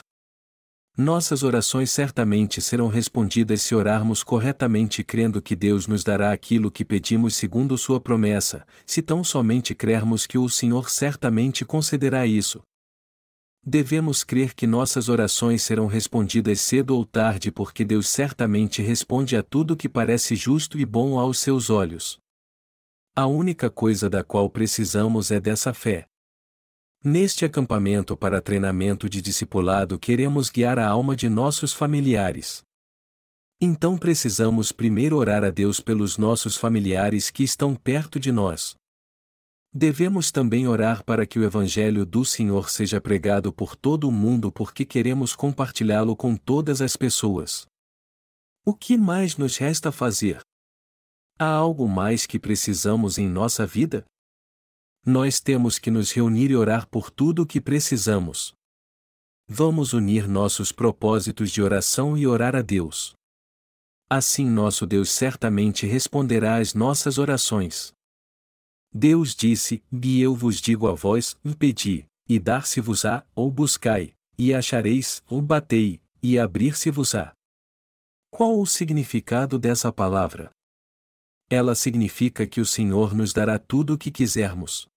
Nossas 0.99 1.43
orações 1.43 1.91
certamente 1.91 2.59
serão 2.59 2.87
respondidas 2.87 3.61
se 3.61 3.75
orarmos 3.75 4.23
corretamente 4.23 5.03
crendo 5.03 5.39
que 5.39 5.55
Deus 5.55 5.85
nos 5.85 6.03
dará 6.03 6.31
aquilo 6.31 6.71
que 6.71 6.83
pedimos 6.83 7.35
segundo 7.35 7.77
Sua 7.77 8.01
promessa, 8.01 8.65
se 8.83 9.03
tão 9.03 9.23
somente 9.23 9.75
crermos 9.75 10.25
que 10.25 10.39
o 10.39 10.49
Senhor 10.49 10.89
certamente 10.89 11.63
concederá 11.63 12.25
isso. 12.25 12.63
Devemos 13.63 14.23
crer 14.23 14.55
que 14.55 14.65
nossas 14.65 15.07
orações 15.07 15.61
serão 15.61 15.85
respondidas 15.85 16.61
cedo 16.61 16.95
ou 16.95 17.05
tarde 17.05 17.51
porque 17.51 17.85
Deus 17.85 18.09
certamente 18.09 18.81
responde 18.81 19.37
a 19.37 19.43
tudo 19.43 19.77
que 19.77 19.87
parece 19.87 20.35
justo 20.35 20.79
e 20.79 20.85
bom 20.85 21.19
aos 21.19 21.37
seus 21.37 21.69
olhos. 21.69 22.17
A 23.15 23.27
única 23.27 23.69
coisa 23.69 24.09
da 24.09 24.23
qual 24.23 24.49
precisamos 24.49 25.29
é 25.29 25.39
dessa 25.39 25.75
fé. 25.75 26.07
Neste 27.03 27.45
acampamento 27.45 28.17
para 28.17 28.41
treinamento 28.41 29.07
de 29.07 29.21
discipulado 29.21 29.99
queremos 29.99 30.49
guiar 30.49 30.79
a 30.79 30.87
alma 30.87 31.15
de 31.15 31.29
nossos 31.29 31.71
familiares. 31.71 32.63
Então 33.61 33.97
precisamos 33.97 34.71
primeiro 34.71 35.17
orar 35.17 35.43
a 35.43 35.49
Deus 35.49 35.79
pelos 35.79 36.17
nossos 36.17 36.57
familiares 36.57 37.29
que 37.29 37.43
estão 37.43 37.75
perto 37.75 38.19
de 38.19 38.31
nós. 38.31 38.75
Devemos 39.73 40.31
também 40.31 40.67
orar 40.67 41.03
para 41.03 41.25
que 41.25 41.37
o 41.37 41.43
Evangelho 41.43 42.05
do 42.05 42.25
Senhor 42.25 42.69
seja 42.69 42.99
pregado 42.99 43.53
por 43.53 43.75
todo 43.75 44.07
o 44.07 44.11
mundo 44.11 44.51
porque 44.51 44.83
queremos 44.85 45.35
compartilhá-lo 45.35 46.15
com 46.15 46.35
todas 46.35 46.81
as 46.81 46.95
pessoas. 46.95 47.67
O 48.65 48.73
que 48.73 48.97
mais 48.97 49.37
nos 49.37 49.57
resta 49.57 49.91
fazer? 49.91 50.39
Há 51.37 51.47
algo 51.47 51.87
mais 51.87 52.25
que 52.25 52.39
precisamos 52.39 53.19
em 53.19 53.29
nossa 53.29 53.67
vida? 53.67 54.03
Nós 55.05 55.39
temos 55.39 55.79
que 55.79 55.89
nos 55.89 56.11
reunir 56.11 56.51
e 56.51 56.55
orar 56.55 56.87
por 56.87 57.09
tudo 57.09 57.43
o 57.43 57.45
que 57.45 57.61
precisamos. 57.61 58.53
Vamos 59.47 59.93
unir 59.93 60.27
nossos 60.27 60.71
propósitos 60.71 61.51
de 61.51 61.61
oração 61.61 62.17
e 62.17 62.27
orar 62.27 62.55
a 62.55 62.61
Deus. 62.61 63.15
Assim 64.09 64.45
nosso 64.45 64.85
Deus 64.85 65.09
certamente 65.09 65.85
responderá 65.85 66.57
às 66.57 66.73
nossas 66.73 67.17
orações. 67.17 67.93
Deus 68.93 69.35
disse: 69.35 69.83
E 69.91 70.21
eu 70.21 70.35
vos 70.35 70.59
digo 70.59 70.87
a 70.87 70.93
vós: 70.93 71.37
pedi, 71.57 72.05
e 72.27 72.39
dar-se-vos-á, 72.39 73.25
ou 73.35 73.51
buscai, 73.51 74.13
e 74.37 74.53
achareis, 74.53 75.23
ou 75.29 75.41
batei, 75.41 76.01
e 76.21 76.37
abrir-se-vos-á. 76.37 77.33
Qual 78.29 78.59
o 78.59 78.65
significado 78.65 79.57
dessa 79.57 79.91
palavra? 79.91 80.51
Ela 81.49 81.75
significa 81.75 82.45
que 82.45 82.59
o 82.59 82.65
Senhor 82.65 83.13
nos 83.13 83.31
dará 83.31 83.57
tudo 83.57 83.93
o 83.93 83.97
que 83.97 84.11
quisermos. 84.11 84.87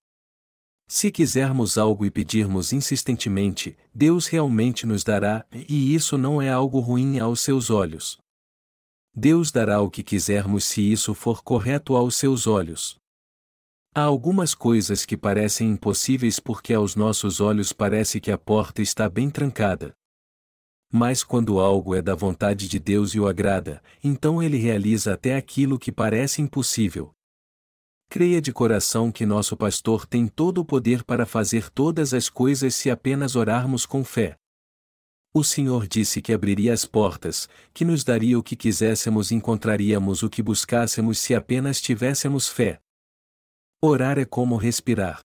Se 0.89 1.13
quisermos 1.13 1.79
algo 1.79 2.05
e 2.05 2.11
pedirmos 2.11 2.73
insistentemente, 2.73 3.77
Deus 3.95 4.27
realmente 4.27 4.85
nos 4.85 5.05
dará, 5.05 5.47
e 5.53 5.95
isso 5.95 6.19
não 6.19 6.43
é 6.43 6.51
algo 6.51 6.81
ruim 6.81 7.21
aos 7.21 7.41
seus 7.41 7.71
olhos. 7.71 8.19
Deus 9.15 9.53
dará 9.53 9.81
o 9.81 9.89
que 9.89 10.03
quisermos 10.03 10.65
se 10.65 10.81
isso 10.81 11.15
for 11.15 11.45
correto 11.45 11.95
aos 11.95 12.17
seus 12.17 12.49
olhos. 12.49 12.97
Há 13.95 14.03
algumas 14.03 14.53
coisas 14.53 15.05
que 15.05 15.17
parecem 15.17 15.71
impossíveis 15.71 16.41
porque 16.41 16.75
aos 16.75 16.97
nossos 16.97 17.41
olhos 17.41 17.73
parece 17.73 18.21
que 18.21 18.33
a 18.33 18.39
porta 18.39 18.83
está 18.83 19.09
bem 19.09 19.31
trancada. 19.31 19.93
Mas 20.93 21.23
quando 21.23 21.61
algo 21.61 21.95
é 21.95 22.03
da 22.03 22.17
vontade 22.17 22.67
de 22.67 22.79
Deus 22.81 23.15
e 23.15 23.21
o 23.21 23.29
agrada, 23.29 23.81
então 24.03 24.43
ele 24.43 24.57
realiza 24.57 25.15
até 25.15 25.37
aquilo 25.37 25.79
que 25.79 25.93
parece 25.93 26.43
impossível. 26.43 27.13
Creia 28.09 28.43
de 28.43 28.53
coração 28.53 29.13
que 29.13 29.25
nosso 29.25 29.57
pastor 29.57 30.05
tem 30.05 30.27
todo 30.27 30.59
o 30.59 30.65
poder 30.65 31.05
para 31.05 31.25
fazer 31.25 31.71
todas 31.71 32.13
as 32.13 32.29
coisas 32.29 32.75
se 32.75 32.91
apenas 32.91 33.37
orarmos 33.37 33.87
com 33.87 34.03
fé. 34.03 34.37
O 35.33 35.45
Senhor 35.45 35.87
disse 35.87 36.21
que 36.21 36.33
abriria 36.33 36.73
as 36.73 36.85
portas, 36.85 37.49
que 37.73 37.85
nos 37.85 38.03
daria 38.03 38.37
o 38.37 38.43
que 38.43 38.57
quiséssemos 38.57 39.31
e 39.31 39.37
encontraríamos 39.37 40.25
o 40.25 40.29
que 40.29 40.43
buscássemos 40.43 41.21
se 41.21 41.37
apenas 41.37 41.81
tivéssemos 41.81 42.49
fé. 42.49 42.81
Orar 43.81 44.19
é 44.19 44.25
como 44.25 44.57
respirar. 44.57 45.21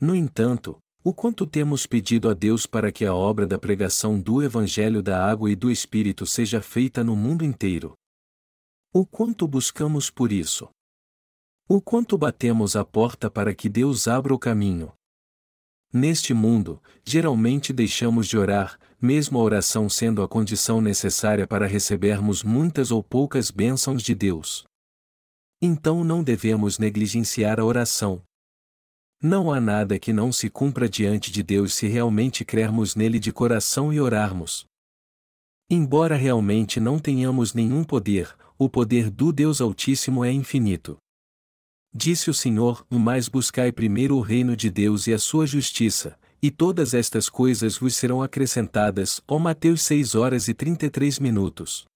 No 0.00 0.16
entanto, 0.16 0.80
o 1.06 1.12
quanto 1.12 1.46
temos 1.46 1.86
pedido 1.86 2.30
a 2.30 2.34
Deus 2.34 2.64
para 2.64 2.90
que 2.90 3.04
a 3.04 3.14
obra 3.14 3.46
da 3.46 3.58
pregação 3.58 4.18
do 4.18 4.42
Evangelho 4.42 5.02
da 5.02 5.22
Água 5.22 5.50
e 5.50 5.54
do 5.54 5.70
Espírito 5.70 6.24
seja 6.24 6.62
feita 6.62 7.04
no 7.04 7.14
mundo 7.14 7.44
inteiro? 7.44 7.92
O 8.90 9.04
quanto 9.04 9.46
buscamos 9.46 10.08
por 10.08 10.32
isso? 10.32 10.66
O 11.68 11.78
quanto 11.78 12.16
batemos 12.16 12.74
a 12.74 12.86
porta 12.86 13.30
para 13.30 13.54
que 13.54 13.68
Deus 13.68 14.08
abra 14.08 14.32
o 14.32 14.38
caminho. 14.38 14.94
Neste 15.92 16.32
mundo, 16.32 16.82
geralmente 17.04 17.70
deixamos 17.70 18.26
de 18.26 18.38
orar, 18.38 18.80
mesmo 18.98 19.38
a 19.38 19.42
oração 19.42 19.90
sendo 19.90 20.22
a 20.22 20.28
condição 20.28 20.80
necessária 20.80 21.46
para 21.46 21.66
recebermos 21.66 22.42
muitas 22.42 22.90
ou 22.90 23.02
poucas 23.02 23.50
bênçãos 23.50 24.02
de 24.02 24.14
Deus. 24.14 24.64
Então 25.60 26.02
não 26.02 26.24
devemos 26.24 26.78
negligenciar 26.78 27.60
a 27.60 27.64
oração. 27.64 28.22
Não 29.26 29.50
há 29.50 29.58
nada 29.58 29.98
que 29.98 30.12
não 30.12 30.30
se 30.30 30.50
cumpra 30.50 30.86
diante 30.86 31.32
de 31.32 31.42
Deus 31.42 31.72
se 31.72 31.86
realmente 31.86 32.44
crermos 32.44 32.94
nele 32.94 33.18
de 33.18 33.32
coração 33.32 33.90
e 33.90 33.98
orarmos. 33.98 34.66
Embora 35.70 36.14
realmente 36.14 36.78
não 36.78 36.98
tenhamos 36.98 37.54
nenhum 37.54 37.84
poder, 37.84 38.36
o 38.58 38.68
poder 38.68 39.08
do 39.08 39.32
Deus 39.32 39.62
Altíssimo 39.62 40.26
é 40.26 40.30
infinito. 40.30 40.98
Disse 41.90 42.28
o 42.28 42.34
Senhor: 42.34 42.86
Mas 42.90 43.26
buscai 43.26 43.72
primeiro 43.72 44.14
o 44.18 44.20
reino 44.20 44.54
de 44.54 44.68
Deus 44.68 45.06
e 45.06 45.14
a 45.14 45.18
sua 45.18 45.46
justiça, 45.46 46.18
e 46.42 46.50
todas 46.50 46.92
estas 46.92 47.30
coisas 47.30 47.78
vos 47.78 47.96
serão 47.96 48.22
acrescentadas. 48.22 49.22
Ó 49.26 49.38
Mateus 49.38 49.80
6 49.84 50.16
horas 50.16 50.48
e 50.48 50.52
33 50.52 51.18
minutos. 51.18 51.86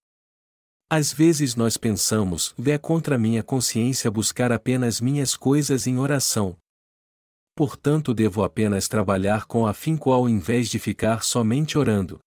Às 0.89 1.13
vezes 1.13 1.53
nós 1.55 1.77
pensamos: 1.77 2.55
é 2.65 2.79
contra 2.79 3.19
minha 3.19 3.43
consciência 3.43 4.09
buscar 4.09 4.51
apenas 4.51 4.99
minhas 4.99 5.35
coisas 5.35 5.85
em 5.85 5.99
oração. 5.99 6.57
Portanto, 7.59 8.13
devo 8.13 8.41
apenas 8.41 8.87
trabalhar 8.87 9.43
com 9.43 9.67
afinco 9.67 10.13
ao 10.13 10.29
invés 10.29 10.69
de 10.69 10.79
ficar 10.79 11.25
somente 11.25 11.77
orando. 11.77 12.17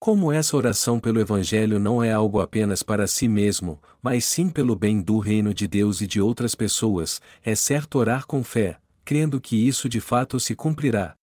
Como 0.00 0.32
essa 0.32 0.56
oração 0.56 0.98
pelo 0.98 1.20
Evangelho 1.20 1.78
não 1.78 2.02
é 2.02 2.12
algo 2.12 2.40
apenas 2.40 2.82
para 2.82 3.06
si 3.06 3.28
mesmo, 3.28 3.80
mas 4.02 4.24
sim 4.24 4.50
pelo 4.50 4.74
bem 4.74 5.00
do 5.00 5.20
reino 5.20 5.54
de 5.54 5.68
Deus 5.68 6.00
e 6.00 6.08
de 6.08 6.20
outras 6.20 6.56
pessoas, 6.56 7.20
é 7.40 7.54
certo 7.54 8.00
orar 8.00 8.26
com 8.26 8.42
fé, 8.42 8.80
crendo 9.04 9.40
que 9.40 9.54
isso 9.54 9.88
de 9.88 10.00
fato 10.00 10.40
se 10.40 10.56
cumprirá. 10.56 11.14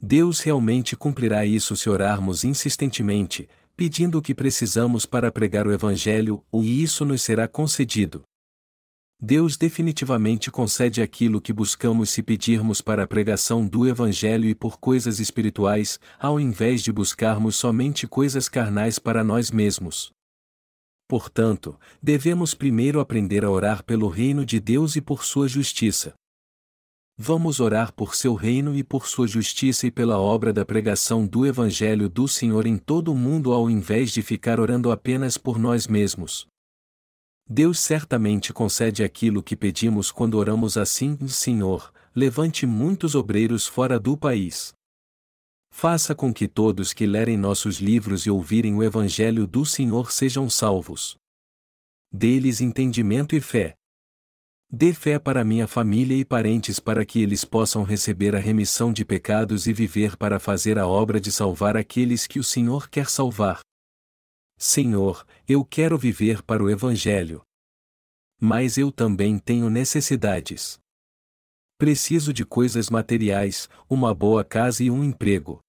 Deus 0.00 0.40
realmente 0.40 0.96
cumprirá 0.96 1.44
isso 1.44 1.76
se 1.76 1.90
orarmos 1.90 2.44
insistentemente, 2.44 3.46
pedindo 3.76 4.16
o 4.16 4.22
que 4.22 4.34
precisamos 4.34 5.04
para 5.04 5.30
pregar 5.30 5.66
o 5.66 5.72
Evangelho, 5.72 6.42
e 6.50 6.82
isso 6.82 7.04
nos 7.04 7.20
será 7.20 7.46
concedido. 7.46 8.22
Deus 9.24 9.56
definitivamente 9.56 10.50
concede 10.50 11.00
aquilo 11.00 11.40
que 11.40 11.52
buscamos 11.52 12.10
se 12.10 12.24
pedirmos 12.24 12.80
para 12.80 13.04
a 13.04 13.06
pregação 13.06 13.64
do 13.64 13.86
Evangelho 13.86 14.48
e 14.48 14.54
por 14.54 14.80
coisas 14.80 15.20
espirituais, 15.20 16.00
ao 16.18 16.40
invés 16.40 16.82
de 16.82 16.90
buscarmos 16.90 17.54
somente 17.54 18.08
coisas 18.08 18.48
carnais 18.48 18.98
para 18.98 19.22
nós 19.22 19.52
mesmos. 19.52 20.10
Portanto, 21.08 21.78
devemos 22.02 22.52
primeiro 22.52 22.98
aprender 22.98 23.44
a 23.44 23.50
orar 23.50 23.84
pelo 23.84 24.08
reino 24.08 24.44
de 24.44 24.58
Deus 24.58 24.96
e 24.96 25.00
por 25.00 25.22
sua 25.22 25.46
justiça. 25.46 26.14
Vamos 27.16 27.60
orar 27.60 27.92
por 27.92 28.16
seu 28.16 28.34
reino 28.34 28.74
e 28.74 28.82
por 28.82 29.06
sua 29.06 29.28
justiça 29.28 29.86
e 29.86 29.90
pela 29.92 30.18
obra 30.18 30.52
da 30.52 30.64
pregação 30.64 31.24
do 31.24 31.46
Evangelho 31.46 32.08
do 32.08 32.26
Senhor 32.26 32.66
em 32.66 32.76
todo 32.76 33.12
o 33.12 33.16
mundo 33.16 33.52
ao 33.52 33.70
invés 33.70 34.10
de 34.10 34.20
ficar 34.20 34.58
orando 34.58 34.90
apenas 34.90 35.38
por 35.38 35.60
nós 35.60 35.86
mesmos. 35.86 36.50
Deus 37.54 37.80
certamente 37.80 38.50
concede 38.50 39.04
aquilo 39.04 39.42
que 39.42 39.54
pedimos 39.54 40.10
quando 40.10 40.38
oramos 40.38 40.78
assim: 40.78 41.18
Senhor, 41.28 41.92
levante 42.16 42.64
muitos 42.64 43.14
obreiros 43.14 43.66
fora 43.66 44.00
do 44.00 44.16
país. 44.16 44.72
Faça 45.70 46.14
com 46.14 46.32
que 46.32 46.48
todos 46.48 46.94
que 46.94 47.06
lerem 47.06 47.36
nossos 47.36 47.76
livros 47.78 48.24
e 48.24 48.30
ouvirem 48.30 48.74
o 48.74 48.82
Evangelho 48.82 49.46
do 49.46 49.66
Senhor 49.66 50.10
sejam 50.10 50.48
salvos. 50.48 51.14
Dê-lhes 52.10 52.62
entendimento 52.62 53.36
e 53.36 53.40
fé. 53.42 53.74
Dê 54.70 54.94
fé 54.94 55.18
para 55.18 55.44
minha 55.44 55.66
família 55.66 56.16
e 56.16 56.24
parentes 56.24 56.80
para 56.80 57.04
que 57.04 57.20
eles 57.20 57.44
possam 57.44 57.82
receber 57.82 58.34
a 58.34 58.38
remissão 58.38 58.90
de 58.90 59.04
pecados 59.04 59.66
e 59.66 59.74
viver 59.74 60.16
para 60.16 60.38
fazer 60.38 60.78
a 60.78 60.86
obra 60.86 61.20
de 61.20 61.30
salvar 61.30 61.76
aqueles 61.76 62.26
que 62.26 62.38
o 62.38 62.44
Senhor 62.44 62.88
quer 62.88 63.10
salvar. 63.10 63.60
Senhor, 64.64 65.26
eu 65.48 65.64
quero 65.64 65.98
viver 65.98 66.40
para 66.40 66.62
o 66.62 66.70
Evangelho. 66.70 67.42
mas 68.40 68.78
eu 68.78 68.92
também 68.92 69.36
tenho 69.36 69.68
necessidades. 69.68 70.78
Preciso 71.76 72.32
de 72.32 72.44
coisas 72.44 72.88
materiais, 72.88 73.68
uma 73.90 74.14
boa 74.14 74.44
casa 74.44 74.84
e 74.84 74.88
um 74.90 75.02
emprego. 75.02 75.60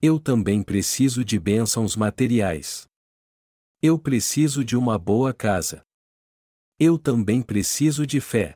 Eu 0.00 0.20
também 0.20 0.62
preciso 0.62 1.24
de 1.24 1.36
bênçãos 1.36 1.96
materiais. 1.96 2.86
Eu 3.82 3.98
preciso 3.98 4.64
de 4.64 4.76
uma 4.76 4.96
boa 4.96 5.34
casa. 5.34 5.82
Eu 6.78 7.00
também 7.00 7.42
preciso 7.42 8.06
de 8.06 8.20
fé. 8.20 8.54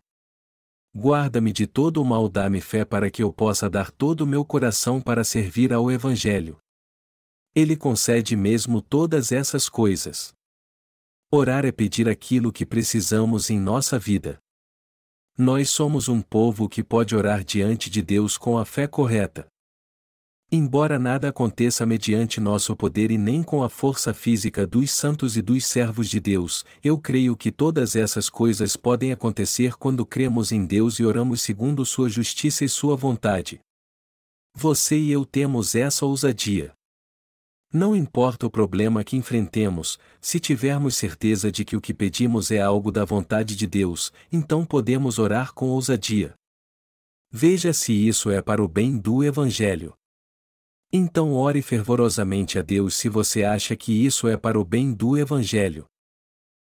Guarda-me 0.95 1.53
de 1.53 1.67
todo 1.67 2.01
o 2.01 2.05
mal, 2.05 2.29
dá-me 2.29 2.61
fé 2.61 2.85
para 2.85 3.11
que 3.11 3.21
eu 3.21 3.33
possa 3.33 3.69
dar 3.69 3.91
todo 3.91 4.21
o 4.21 4.27
meu 4.29 4.45
coração 4.45 5.01
para 5.01 5.25
servir 5.25 5.73
ao 5.73 5.91
Evangelho. 5.91 6.57
Ele 7.55 7.77
concede 7.77 8.37
mesmo 8.37 8.81
todas 8.81 9.33
essas 9.33 9.69
coisas. 9.69 10.33
Orar 11.33 11.65
é 11.65 11.73
pedir 11.73 12.09
aquilo 12.09 12.53
que 12.53 12.65
precisamos 12.65 13.51
em 13.51 13.59
nossa 13.59 13.99
vida. 13.99 14.39
Nós 15.37 15.71
somos 15.71 16.09
um 16.09 16.21
povo 16.21 16.69
que 16.69 16.85
pode 16.85 17.17
orar 17.17 17.43
diante 17.43 17.91
de 17.91 18.03
Deus 18.03 18.37
com 18.39 18.57
a 18.57 18.65
fé 18.65 18.87
correta. 18.87 19.49
Embora 20.53 20.99
nada 20.99 21.29
aconteça 21.29 21.87
mediante 21.87 22.41
nosso 22.41 22.75
poder 22.77 23.11
e 23.11 23.19
nem 23.19 23.43
com 23.43 23.63
a 23.63 23.69
força 23.69 24.13
física 24.13 24.67
dos 24.67 24.91
santos 24.91 25.37
e 25.37 25.43
dos 25.43 25.65
servos 25.65 26.09
de 26.09 26.19
Deus, 26.19 26.65
eu 26.83 26.99
creio 26.99 27.37
que 27.37 27.53
todas 27.53 27.95
essas 27.95 28.29
coisas 28.29 28.77
podem 28.77 29.13
acontecer 29.13 29.77
quando 29.77 30.05
cremos 30.05 30.51
em 30.51 30.67
Deus 30.67 30.99
e 30.99 31.05
oramos 31.05 31.41
segundo 31.41 31.87
Sua 31.87 32.09
justiça 32.09 32.65
e 32.65 32.69
Sua 32.69 32.97
vontade. 32.97 33.61
Você 34.55 34.99
e 34.99 35.13
eu 35.13 35.25
temos 35.25 35.77
essa 35.77 36.05
ousadia. 36.05 36.73
Não 37.73 37.95
importa 37.95 38.47
o 38.47 38.51
problema 38.51 39.05
que 39.05 39.17
enfrentemos, 39.17 39.97
se 40.21 40.41
tivermos 40.41 40.97
certeza 40.97 41.53
de 41.53 41.65
que 41.65 41.77
o 41.77 41.81
que 41.81 41.95
pedimos 41.95 42.51
é 42.51 42.61
algo 42.61 42.91
da 42.91 43.05
vontade 43.05 43.55
de 43.55 43.65
Deus, 43.65 44.13
então 44.33 44.67
podemos 44.67 45.21
orar 45.21 45.55
com 45.55 45.69
ousadia. 45.69 46.35
Veja 47.31 47.73
se 47.73 47.93
isso 47.93 48.29
é 48.29 48.43
para 48.43 48.61
o 48.61 48.67
bem 48.67 48.99
do 48.99 49.23
Evangelho. 49.23 49.95
Então 50.93 51.33
ore 51.33 51.63
fervorosamente 51.63 52.59
a 52.59 52.63
Deus 52.63 52.97
se 52.97 53.09
você 53.09 53.45
acha 53.45 53.77
que 53.77 53.93
isso 53.93 54.27
é 54.27 54.37
para 54.37 54.59
o 54.59 54.65
bem 54.65 54.93
do 54.93 55.17
Evangelho. 55.17 55.87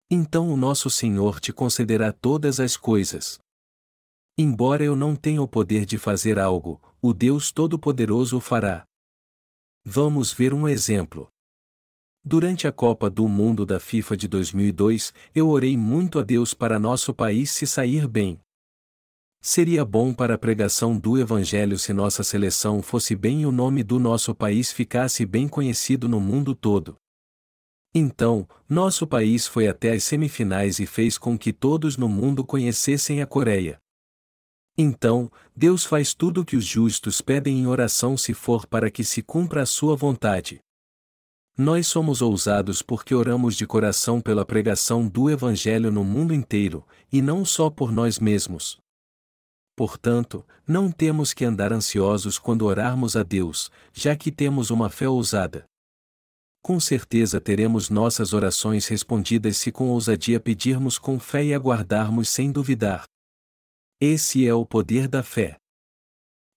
Então 0.09 0.49
o 0.49 0.55
nosso 0.55 0.89
Senhor 0.89 1.41
te 1.41 1.51
concederá 1.51 2.13
todas 2.13 2.61
as 2.61 2.77
coisas. 2.77 3.37
Embora 4.37 4.81
eu 4.85 4.95
não 4.95 5.13
tenha 5.13 5.41
o 5.41 5.47
poder 5.47 5.85
de 5.85 5.97
fazer 5.97 6.39
algo, 6.39 6.81
o 7.01 7.13
Deus 7.13 7.51
Todo-Poderoso 7.51 8.37
o 8.37 8.39
fará. 8.39 8.85
Vamos 9.87 10.33
ver 10.33 10.51
um 10.51 10.67
exemplo. 10.67 11.29
Durante 12.23 12.67
a 12.67 12.71
Copa 12.71 13.07
do 13.07 13.27
Mundo 13.27 13.67
da 13.67 13.79
FIFA 13.79 14.17
de 14.17 14.27
2002, 14.27 15.13
eu 15.35 15.47
orei 15.47 15.77
muito 15.77 16.17
a 16.17 16.23
Deus 16.23 16.55
para 16.55 16.79
nosso 16.79 17.13
país 17.13 17.51
se 17.51 17.67
sair 17.67 18.07
bem. 18.07 18.39
Seria 19.39 19.85
bom 19.85 20.11
para 20.11 20.33
a 20.33 20.37
pregação 20.39 20.97
do 20.97 21.19
Evangelho 21.19 21.77
se 21.77 21.93
nossa 21.93 22.23
seleção 22.23 22.81
fosse 22.81 23.15
bem 23.15 23.43
e 23.43 23.45
o 23.45 23.51
nome 23.51 23.83
do 23.83 23.99
nosso 23.99 24.33
país 24.33 24.71
ficasse 24.71 25.23
bem 25.23 25.47
conhecido 25.47 26.09
no 26.09 26.19
mundo 26.19 26.55
todo. 26.55 26.95
Então, 27.93 28.49
nosso 28.67 29.05
país 29.05 29.45
foi 29.45 29.67
até 29.67 29.91
as 29.91 30.03
semifinais 30.03 30.79
e 30.79 30.87
fez 30.87 31.15
com 31.15 31.37
que 31.37 31.53
todos 31.53 31.95
no 31.95 32.09
mundo 32.09 32.43
conhecessem 32.43 33.21
a 33.21 33.27
Coreia. 33.27 33.79
Então, 34.77 35.31
Deus 35.55 35.85
faz 35.85 36.13
tudo 36.13 36.41
o 36.41 36.45
que 36.45 36.57
os 36.57 36.65
justos 36.65 37.21
pedem 37.21 37.59
em 37.59 37.67
oração 37.67 38.17
se 38.17 38.33
for 38.33 38.67
para 38.67 38.91
que 38.91 39.03
se 39.03 39.21
cumpra 39.21 39.61
a 39.61 39.65
sua 39.65 39.95
vontade. 39.95 40.59
Nós 41.57 41.87
somos 41.87 42.21
ousados 42.21 42.81
porque 42.81 43.15
oramos 43.15 43.55
de 43.55 43.65
coração 43.65 44.19
pela 44.19 44.43
pregação 44.43 45.07
do 45.07 45.29
Evangelho 45.29 45.89
no 45.89 46.03
mundo 46.03 46.33
inteiro, 46.33 46.85
e 47.09 47.21
não 47.21 47.45
só 47.45 47.69
por 47.69 47.93
nós 47.93 48.19
mesmos. 48.19 48.77
Portanto, 49.73 50.45
não 50.67 50.91
temos 50.91 51.33
que 51.33 51.45
andar 51.45 51.71
ansiosos 51.71 52.37
quando 52.37 52.65
orarmos 52.65 53.15
a 53.15 53.23
Deus, 53.23 53.71
já 53.93 54.13
que 54.17 54.31
temos 54.31 54.69
uma 54.69 54.89
fé 54.89 55.07
ousada. 55.07 55.63
Com 56.61 56.77
certeza 56.79 57.39
teremos 57.39 57.89
nossas 57.89 58.33
orações 58.33 58.87
respondidas 58.87 59.55
se 59.55 59.71
com 59.71 59.87
ousadia 59.89 60.39
pedirmos 60.39 60.97
com 60.97 61.17
fé 61.17 61.45
e 61.45 61.53
aguardarmos 61.53 62.27
sem 62.27 62.51
duvidar. 62.51 63.05
Esse 63.99 64.45
é 64.45 64.53
o 64.53 64.65
poder 64.65 65.07
da 65.07 65.23
fé. 65.23 65.57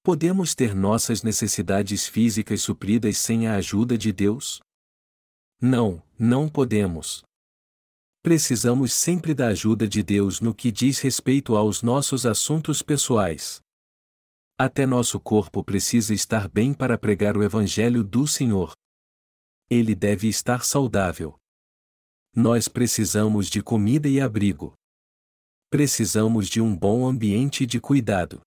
Podemos 0.02 0.56
ter 0.56 0.74
nossas 0.74 1.22
necessidades 1.22 2.04
físicas 2.04 2.62
supridas 2.62 3.16
sem 3.16 3.46
a 3.46 3.54
ajuda 3.54 3.96
de 3.96 4.12
Deus? 4.12 4.58
Não, 5.60 6.02
não 6.18 6.48
podemos. 6.48 7.22
Precisamos 8.22 8.92
sempre 8.92 9.34
da 9.34 9.48
ajuda 9.48 9.86
de 9.86 10.02
Deus 10.02 10.40
no 10.40 10.52
que 10.52 10.72
diz 10.72 10.98
respeito 10.98 11.56
aos 11.56 11.80
nossos 11.80 12.26
assuntos 12.26 12.82
pessoais. 12.82 13.60
Até 14.58 14.84
nosso 14.84 15.20
corpo 15.20 15.62
precisa 15.62 16.12
estar 16.12 16.48
bem 16.48 16.74
para 16.74 16.98
pregar 16.98 17.36
o 17.36 17.44
Evangelho 17.44 18.02
do 18.02 18.26
Senhor. 18.26 18.72
Ele 19.70 19.94
deve 19.94 20.26
estar 20.26 20.64
saudável. 20.64 21.38
Nós 22.34 22.66
precisamos 22.66 23.48
de 23.48 23.62
comida 23.62 24.08
e 24.08 24.20
abrigo 24.20 24.77
precisamos 25.70 26.48
de 26.48 26.60
um 26.60 26.74
bom 26.74 27.06
ambiente 27.06 27.66
de 27.66 27.78
cuidado. 27.78 28.40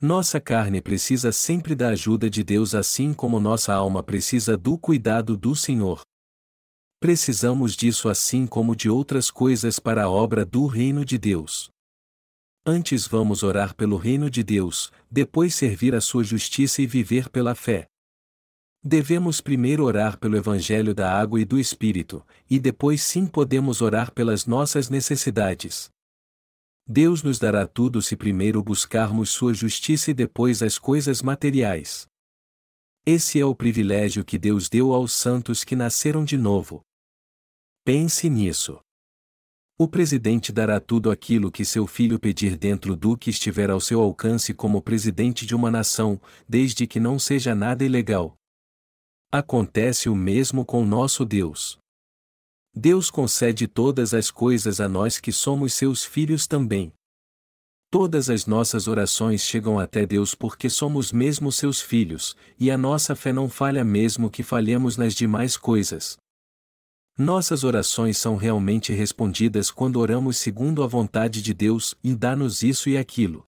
Nossa 0.00 0.40
carne 0.40 0.80
precisa 0.80 1.32
sempre 1.32 1.74
da 1.74 1.88
ajuda 1.88 2.30
de 2.30 2.44
Deus, 2.44 2.74
assim 2.74 3.12
como 3.12 3.40
nossa 3.40 3.74
alma 3.74 4.02
precisa 4.02 4.56
do 4.56 4.78
cuidado 4.78 5.36
do 5.36 5.54
Senhor. 5.56 6.02
Precisamos 7.00 7.74
disso 7.74 8.08
assim 8.08 8.46
como 8.46 8.76
de 8.76 8.88
outras 8.88 9.30
coisas 9.30 9.78
para 9.78 10.04
a 10.04 10.08
obra 10.08 10.44
do 10.44 10.66
reino 10.66 11.04
de 11.04 11.18
Deus. 11.18 11.68
Antes 12.64 13.06
vamos 13.06 13.42
orar 13.42 13.74
pelo 13.74 13.96
reino 13.96 14.30
de 14.30 14.42
Deus, 14.42 14.92
depois 15.10 15.54
servir 15.54 15.94
a 15.94 16.00
sua 16.00 16.22
justiça 16.22 16.80
e 16.80 16.86
viver 16.86 17.28
pela 17.28 17.54
fé. 17.54 17.86
Devemos 18.82 19.40
primeiro 19.40 19.84
orar 19.84 20.18
pelo 20.18 20.36
Evangelho 20.36 20.94
da 20.94 21.12
água 21.12 21.40
e 21.40 21.44
do 21.44 21.58
Espírito, 21.58 22.24
e 22.48 22.58
depois 22.58 23.02
sim 23.02 23.26
podemos 23.26 23.82
orar 23.82 24.12
pelas 24.12 24.46
nossas 24.46 24.88
necessidades. 24.88 25.90
Deus 26.92 27.22
nos 27.22 27.38
dará 27.38 27.68
tudo 27.68 28.02
se 28.02 28.16
primeiro 28.16 28.60
buscarmos 28.64 29.30
Sua 29.30 29.54
justiça 29.54 30.10
e 30.10 30.14
depois 30.14 30.60
as 30.60 30.76
coisas 30.76 31.22
materiais. 31.22 32.08
Esse 33.06 33.38
é 33.38 33.44
o 33.44 33.54
privilégio 33.54 34.24
que 34.24 34.36
Deus 34.36 34.68
deu 34.68 34.92
aos 34.92 35.12
santos 35.12 35.62
que 35.62 35.76
nasceram 35.76 36.24
de 36.24 36.36
novo. 36.36 36.80
Pense 37.84 38.28
nisso. 38.28 38.80
O 39.78 39.86
presidente 39.86 40.50
dará 40.50 40.80
tudo 40.80 41.12
aquilo 41.12 41.52
que 41.52 41.64
seu 41.64 41.86
filho 41.86 42.18
pedir 42.18 42.56
dentro 42.56 42.96
do 42.96 43.16
que 43.16 43.30
estiver 43.30 43.70
ao 43.70 43.80
seu 43.80 44.00
alcance 44.00 44.52
como 44.52 44.82
presidente 44.82 45.46
de 45.46 45.54
uma 45.54 45.70
nação, 45.70 46.20
desde 46.48 46.88
que 46.88 46.98
não 46.98 47.20
seja 47.20 47.54
nada 47.54 47.84
ilegal. 47.84 48.34
Acontece 49.30 50.08
o 50.08 50.16
mesmo 50.16 50.64
com 50.64 50.84
nosso 50.84 51.24
Deus. 51.24 51.79
Deus 52.74 53.10
concede 53.10 53.66
todas 53.66 54.14
as 54.14 54.30
coisas 54.30 54.80
a 54.80 54.88
nós 54.88 55.18
que 55.18 55.32
somos 55.32 55.74
seus 55.74 56.04
filhos 56.04 56.46
também. 56.46 56.92
Todas 57.90 58.30
as 58.30 58.46
nossas 58.46 58.86
orações 58.86 59.42
chegam 59.42 59.78
até 59.78 60.06
Deus 60.06 60.32
porque 60.32 60.70
somos 60.70 61.10
mesmo 61.10 61.50
seus 61.50 61.80
filhos, 61.80 62.36
e 62.58 62.70
a 62.70 62.78
nossa 62.78 63.16
fé 63.16 63.32
não 63.32 63.48
falha 63.48 63.82
mesmo 63.82 64.30
que 64.30 64.44
falhemos 64.44 64.96
nas 64.96 65.12
demais 65.12 65.56
coisas. 65.56 66.16
Nossas 67.18 67.64
orações 67.64 68.16
são 68.16 68.36
realmente 68.36 68.92
respondidas 68.92 69.72
quando 69.72 69.98
oramos 69.98 70.36
segundo 70.36 70.84
a 70.84 70.86
vontade 70.86 71.42
de 71.42 71.52
Deus 71.52 71.94
e 72.02 72.14
dá-nos 72.14 72.62
isso 72.62 72.88
e 72.88 72.96
aquilo. 72.96 73.44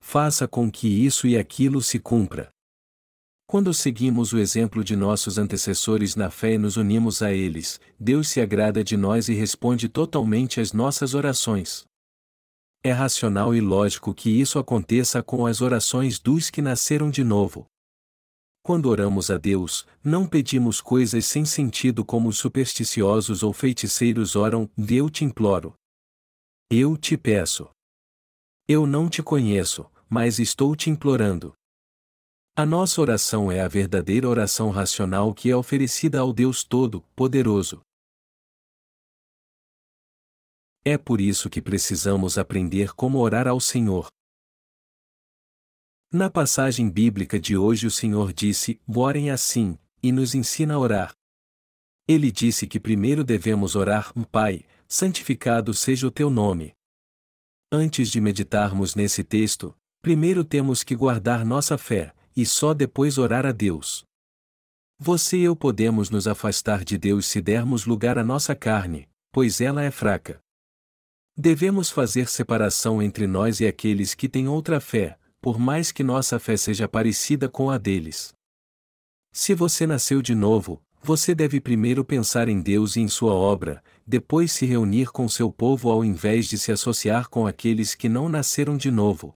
Faça 0.00 0.46
com 0.46 0.70
que 0.70 0.86
isso 0.86 1.26
e 1.26 1.36
aquilo 1.36 1.82
se 1.82 1.98
cumpra. 1.98 2.50
Quando 3.50 3.74
seguimos 3.74 4.32
o 4.32 4.38
exemplo 4.38 4.84
de 4.84 4.94
nossos 4.94 5.36
antecessores 5.36 6.14
na 6.14 6.30
fé 6.30 6.52
e 6.52 6.56
nos 6.58 6.76
unimos 6.76 7.20
a 7.20 7.32
eles, 7.32 7.80
Deus 7.98 8.28
se 8.28 8.40
agrada 8.40 8.84
de 8.84 8.96
nós 8.96 9.28
e 9.28 9.34
responde 9.34 9.88
totalmente 9.88 10.60
às 10.60 10.72
nossas 10.72 11.14
orações. 11.14 11.84
É 12.80 12.92
racional 12.92 13.52
e 13.52 13.60
lógico 13.60 14.14
que 14.14 14.30
isso 14.30 14.56
aconteça 14.56 15.20
com 15.20 15.46
as 15.46 15.60
orações 15.60 16.20
dos 16.20 16.48
que 16.48 16.62
nasceram 16.62 17.10
de 17.10 17.24
novo. 17.24 17.66
Quando 18.62 18.86
oramos 18.86 19.32
a 19.32 19.36
Deus, 19.36 19.84
não 20.00 20.28
pedimos 20.28 20.80
coisas 20.80 21.26
sem 21.26 21.44
sentido 21.44 22.04
como 22.04 22.28
os 22.28 22.38
supersticiosos 22.38 23.42
ou 23.42 23.52
feiticeiros 23.52 24.36
oram, 24.36 24.70
eu 24.78 25.10
te 25.10 25.24
imploro. 25.24 25.74
Eu 26.70 26.96
te 26.96 27.16
peço. 27.16 27.68
Eu 28.68 28.86
não 28.86 29.08
te 29.08 29.24
conheço, 29.24 29.90
mas 30.08 30.38
estou 30.38 30.76
te 30.76 30.88
implorando. 30.88 31.52
A 32.60 32.66
nossa 32.66 33.00
oração 33.00 33.50
é 33.50 33.62
a 33.62 33.68
verdadeira 33.68 34.28
oração 34.28 34.68
racional 34.68 35.32
que 35.32 35.48
é 35.48 35.56
oferecida 35.56 36.20
ao 36.20 36.30
Deus 36.30 36.62
Todo-Poderoso. 36.62 37.80
É 40.84 40.98
por 40.98 41.22
isso 41.22 41.48
que 41.48 41.62
precisamos 41.62 42.36
aprender 42.36 42.92
como 42.92 43.16
orar 43.16 43.48
ao 43.48 43.58
Senhor. 43.60 44.08
Na 46.12 46.28
passagem 46.28 46.90
bíblica 46.90 47.40
de 47.40 47.56
hoje, 47.56 47.86
o 47.86 47.90
Senhor 47.90 48.30
disse: 48.30 48.78
Orem 48.86 49.30
assim, 49.30 49.78
e 50.02 50.12
nos 50.12 50.34
ensina 50.34 50.74
a 50.74 50.78
orar. 50.78 51.14
Ele 52.06 52.30
disse 52.30 52.66
que 52.66 52.78
primeiro 52.78 53.24
devemos 53.24 53.74
orar, 53.74 54.12
Pai, 54.30 54.66
santificado 54.86 55.72
seja 55.72 56.06
o 56.06 56.10
teu 56.10 56.28
nome. 56.28 56.74
Antes 57.72 58.10
de 58.10 58.20
meditarmos 58.20 58.94
nesse 58.94 59.24
texto, 59.24 59.74
primeiro 60.02 60.44
temos 60.44 60.82
que 60.84 60.94
guardar 60.94 61.42
nossa 61.42 61.78
fé, 61.78 62.14
e 62.36 62.46
só 62.46 62.72
depois 62.74 63.18
orar 63.18 63.44
a 63.44 63.52
Deus. 63.52 64.04
Você 64.98 65.38
e 65.38 65.42
eu 65.44 65.56
podemos 65.56 66.10
nos 66.10 66.26
afastar 66.28 66.84
de 66.84 66.98
Deus 66.98 67.26
se 67.26 67.40
dermos 67.40 67.86
lugar 67.86 68.18
à 68.18 68.24
nossa 68.24 68.54
carne, 68.54 69.08
pois 69.32 69.60
ela 69.60 69.82
é 69.82 69.90
fraca. 69.90 70.40
Devemos 71.36 71.90
fazer 71.90 72.28
separação 72.28 73.02
entre 73.02 73.26
nós 73.26 73.60
e 73.60 73.66
aqueles 73.66 74.14
que 74.14 74.28
têm 74.28 74.46
outra 74.46 74.78
fé, 74.78 75.18
por 75.40 75.58
mais 75.58 75.90
que 75.90 76.02
nossa 76.02 76.38
fé 76.38 76.56
seja 76.56 76.86
parecida 76.86 77.48
com 77.48 77.70
a 77.70 77.78
deles. 77.78 78.34
Se 79.32 79.54
você 79.54 79.86
nasceu 79.86 80.20
de 80.20 80.34
novo, 80.34 80.82
você 81.02 81.34
deve 81.34 81.60
primeiro 81.60 82.04
pensar 82.04 82.46
em 82.48 82.60
Deus 82.60 82.96
e 82.96 83.00
em 83.00 83.08
sua 83.08 83.32
obra, 83.32 83.82
depois 84.06 84.52
se 84.52 84.66
reunir 84.66 85.10
com 85.10 85.26
seu 85.28 85.50
povo 85.50 85.90
ao 85.90 86.04
invés 86.04 86.46
de 86.46 86.58
se 86.58 86.72
associar 86.72 87.28
com 87.30 87.46
aqueles 87.46 87.94
que 87.94 88.08
não 88.08 88.28
nasceram 88.28 88.76
de 88.76 88.90
novo. 88.90 89.34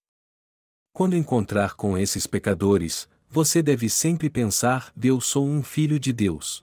Quando 0.96 1.16
encontrar 1.16 1.74
com 1.74 1.98
esses 1.98 2.24
pecadores, 2.24 3.08
você 3.28 3.60
deve 3.60 3.90
sempre 3.90 4.30
pensar: 4.30 4.92
Eu 5.02 5.20
sou 5.20 5.44
um 5.44 5.60
filho 5.60 5.98
de 5.98 6.12
Deus. 6.12 6.62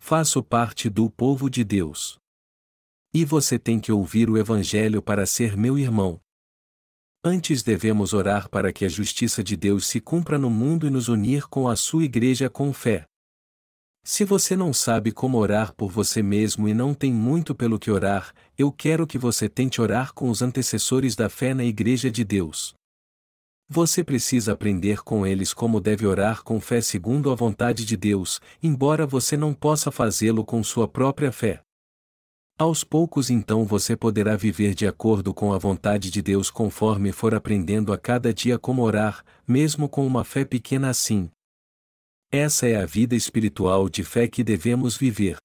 Faço 0.00 0.42
parte 0.42 0.88
do 0.88 1.10
povo 1.10 1.50
de 1.50 1.62
Deus. 1.62 2.18
E 3.12 3.26
você 3.26 3.58
tem 3.58 3.78
que 3.78 3.92
ouvir 3.92 4.30
o 4.30 4.38
Evangelho 4.38 5.02
para 5.02 5.26
ser 5.26 5.54
meu 5.54 5.78
irmão. 5.78 6.18
Antes 7.22 7.62
devemos 7.62 8.14
orar 8.14 8.48
para 8.48 8.72
que 8.72 8.86
a 8.86 8.88
justiça 8.88 9.44
de 9.44 9.54
Deus 9.54 9.86
se 9.86 10.00
cumpra 10.00 10.38
no 10.38 10.48
mundo 10.48 10.86
e 10.86 10.90
nos 10.90 11.08
unir 11.08 11.46
com 11.46 11.68
a 11.68 11.76
sua 11.76 12.04
igreja 12.04 12.48
com 12.48 12.72
fé. 12.72 13.04
Se 14.02 14.24
você 14.24 14.56
não 14.56 14.72
sabe 14.72 15.12
como 15.12 15.36
orar 15.36 15.74
por 15.74 15.90
você 15.90 16.22
mesmo 16.22 16.66
e 16.66 16.72
não 16.72 16.94
tem 16.94 17.12
muito 17.12 17.54
pelo 17.54 17.78
que 17.78 17.90
orar, 17.90 18.32
eu 18.56 18.72
quero 18.72 19.06
que 19.06 19.18
você 19.18 19.46
tente 19.46 19.78
orar 19.78 20.14
com 20.14 20.30
os 20.30 20.40
antecessores 20.40 21.14
da 21.14 21.28
fé 21.28 21.52
na 21.52 21.64
Igreja 21.64 22.10
de 22.10 22.24
Deus. 22.24 22.74
Você 23.68 24.04
precisa 24.04 24.52
aprender 24.52 25.02
com 25.02 25.26
eles 25.26 25.52
como 25.52 25.80
deve 25.80 26.06
orar 26.06 26.44
com 26.44 26.60
fé 26.60 26.80
segundo 26.80 27.32
a 27.32 27.34
vontade 27.34 27.84
de 27.84 27.96
Deus, 27.96 28.40
embora 28.62 29.04
você 29.04 29.36
não 29.36 29.52
possa 29.52 29.90
fazê-lo 29.90 30.44
com 30.44 30.62
sua 30.62 30.86
própria 30.86 31.32
fé. 31.32 31.60
Aos 32.56 32.84
poucos 32.84 33.28
então 33.28 33.64
você 33.64 33.96
poderá 33.96 34.36
viver 34.36 34.72
de 34.72 34.86
acordo 34.86 35.34
com 35.34 35.52
a 35.52 35.58
vontade 35.58 36.10
de 36.10 36.22
Deus 36.22 36.48
conforme 36.48 37.10
for 37.10 37.34
aprendendo 37.34 37.92
a 37.92 37.98
cada 37.98 38.32
dia 38.32 38.56
como 38.56 38.82
orar, 38.82 39.24
mesmo 39.46 39.88
com 39.88 40.06
uma 40.06 40.24
fé 40.24 40.44
pequena 40.44 40.88
assim. 40.88 41.28
Essa 42.30 42.66
é 42.68 42.76
a 42.76 42.86
vida 42.86 43.16
espiritual 43.16 43.88
de 43.88 44.04
fé 44.04 44.28
que 44.28 44.44
devemos 44.44 44.96
viver. 44.96 45.36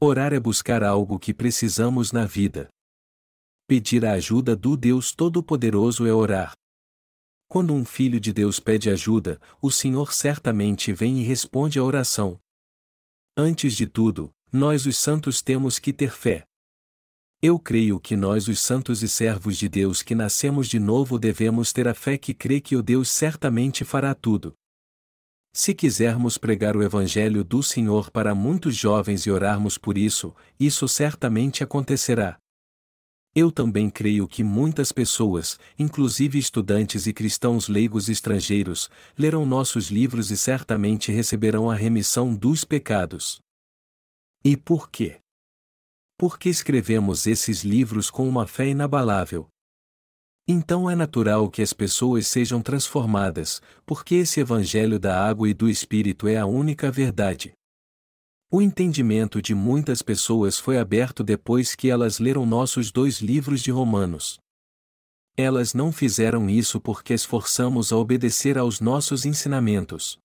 Orar 0.00 0.32
é 0.32 0.38
buscar 0.38 0.84
algo 0.84 1.18
que 1.18 1.34
precisamos 1.34 2.12
na 2.12 2.24
vida. 2.24 2.68
Pedir 3.66 4.06
a 4.06 4.12
ajuda 4.12 4.54
do 4.54 4.76
Deus 4.76 5.12
Todo-Poderoso 5.12 6.06
é 6.06 6.12
orar. 6.12 6.52
Quando 7.48 7.72
um 7.72 7.84
filho 7.84 8.18
de 8.18 8.32
Deus 8.32 8.58
pede 8.58 8.90
ajuda, 8.90 9.40
o 9.62 9.70
Senhor 9.70 10.12
certamente 10.12 10.92
vem 10.92 11.20
e 11.20 11.22
responde 11.22 11.78
à 11.78 11.84
oração. 11.84 12.40
Antes 13.36 13.74
de 13.74 13.86
tudo, 13.86 14.32
nós 14.52 14.86
os 14.86 14.96
santos 14.98 15.40
temos 15.40 15.78
que 15.78 15.92
ter 15.92 16.10
fé. 16.10 16.44
Eu 17.40 17.58
creio 17.58 18.00
que 18.00 18.16
nós, 18.16 18.48
os 18.48 18.60
santos 18.60 19.02
e 19.02 19.08
servos 19.08 19.58
de 19.58 19.68
Deus 19.68 20.02
que 20.02 20.14
nascemos 20.14 20.68
de 20.68 20.80
novo, 20.80 21.18
devemos 21.18 21.72
ter 21.72 21.86
a 21.86 21.94
fé 21.94 22.16
que 22.16 22.32
crê 22.32 22.60
que 22.60 22.74
o 22.74 22.82
Deus 22.82 23.10
certamente 23.10 23.84
fará 23.84 24.14
tudo. 24.14 24.54
Se 25.52 25.74
quisermos 25.74 26.36
pregar 26.36 26.76
o 26.76 26.82
Evangelho 26.82 27.44
do 27.44 27.62
Senhor 27.62 28.10
para 28.10 28.34
muitos 28.34 28.74
jovens 28.74 29.24
e 29.26 29.30
orarmos 29.30 29.78
por 29.78 29.96
isso, 29.96 30.34
isso 30.58 30.88
certamente 30.88 31.62
acontecerá. 31.62 32.38
Eu 33.38 33.52
também 33.52 33.90
creio 33.90 34.26
que 34.26 34.42
muitas 34.42 34.92
pessoas, 34.92 35.60
inclusive 35.78 36.38
estudantes 36.38 37.06
e 37.06 37.12
cristãos 37.12 37.68
leigos 37.68 38.08
estrangeiros, 38.08 38.88
lerão 39.14 39.44
nossos 39.44 39.90
livros 39.90 40.30
e 40.30 40.38
certamente 40.38 41.12
receberão 41.12 41.70
a 41.70 41.74
remissão 41.74 42.34
dos 42.34 42.64
pecados. 42.64 43.38
E 44.42 44.56
por 44.56 44.88
quê? 44.88 45.20
Porque 46.16 46.48
escrevemos 46.48 47.26
esses 47.26 47.62
livros 47.62 48.10
com 48.10 48.26
uma 48.26 48.46
fé 48.46 48.68
inabalável. 48.68 49.46
Então 50.48 50.88
é 50.88 50.94
natural 50.94 51.50
que 51.50 51.60
as 51.60 51.74
pessoas 51.74 52.26
sejam 52.26 52.62
transformadas, 52.62 53.60
porque 53.84 54.14
esse 54.14 54.40
Evangelho 54.40 54.98
da 54.98 55.22
água 55.22 55.46
e 55.46 55.52
do 55.52 55.68
Espírito 55.68 56.26
é 56.26 56.38
a 56.38 56.46
única 56.46 56.90
verdade. 56.90 57.52
O 58.48 58.62
entendimento 58.62 59.42
de 59.42 59.56
muitas 59.56 60.02
pessoas 60.02 60.56
foi 60.56 60.78
aberto 60.78 61.24
depois 61.24 61.74
que 61.74 61.90
elas 61.90 62.20
leram 62.20 62.46
nossos 62.46 62.92
dois 62.92 63.20
livros 63.20 63.60
de 63.60 63.72
Romanos. 63.72 64.38
Elas 65.36 65.74
não 65.74 65.90
fizeram 65.90 66.48
isso 66.48 66.80
porque 66.80 67.12
esforçamos 67.12 67.92
a 67.92 67.96
obedecer 67.96 68.56
aos 68.56 68.80
nossos 68.80 69.26
ensinamentos. 69.26 70.16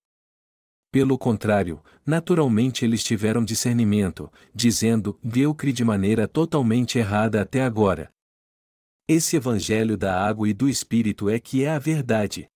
Pelo 0.92 1.18
contrário, 1.18 1.82
naturalmente 2.06 2.84
eles 2.84 3.02
tiveram 3.02 3.44
discernimento, 3.44 4.30
dizendo: 4.54 5.18
Eu 5.34 5.52
criei 5.52 5.72
de 5.72 5.84
maneira 5.84 6.28
totalmente 6.28 6.98
errada 6.98 7.42
até 7.42 7.62
agora. 7.62 8.08
Esse 9.08 9.36
Evangelho 9.36 9.96
da 9.96 10.24
água 10.24 10.48
e 10.48 10.54
do 10.54 10.68
Espírito 10.68 11.28
é 11.28 11.40
que 11.40 11.64
é 11.64 11.70
a 11.70 11.78
verdade. 11.78 12.48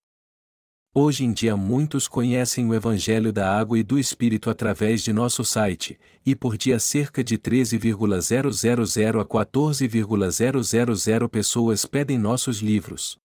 Hoje 0.99 1.23
em 1.23 1.31
dia 1.31 1.55
muitos 1.55 2.07
conhecem 2.07 2.67
o 2.67 2.73
Evangelho 2.73 3.31
da 3.31 3.55
Água 3.55 3.77
e 3.77 3.83
do 3.83 3.99
Espírito 3.99 4.49
através 4.49 5.03
de 5.03 5.13
nosso 5.13 5.45
site, 5.45 5.95
e 6.25 6.35
por 6.35 6.57
dia 6.57 6.79
cerca 6.79 7.23
de 7.23 7.37
13,000 7.37 9.19
a 9.19 9.23
14,000 9.23 11.29
pessoas 11.29 11.85
pedem 11.85 12.17
nossos 12.17 12.63
livros. 12.63 13.15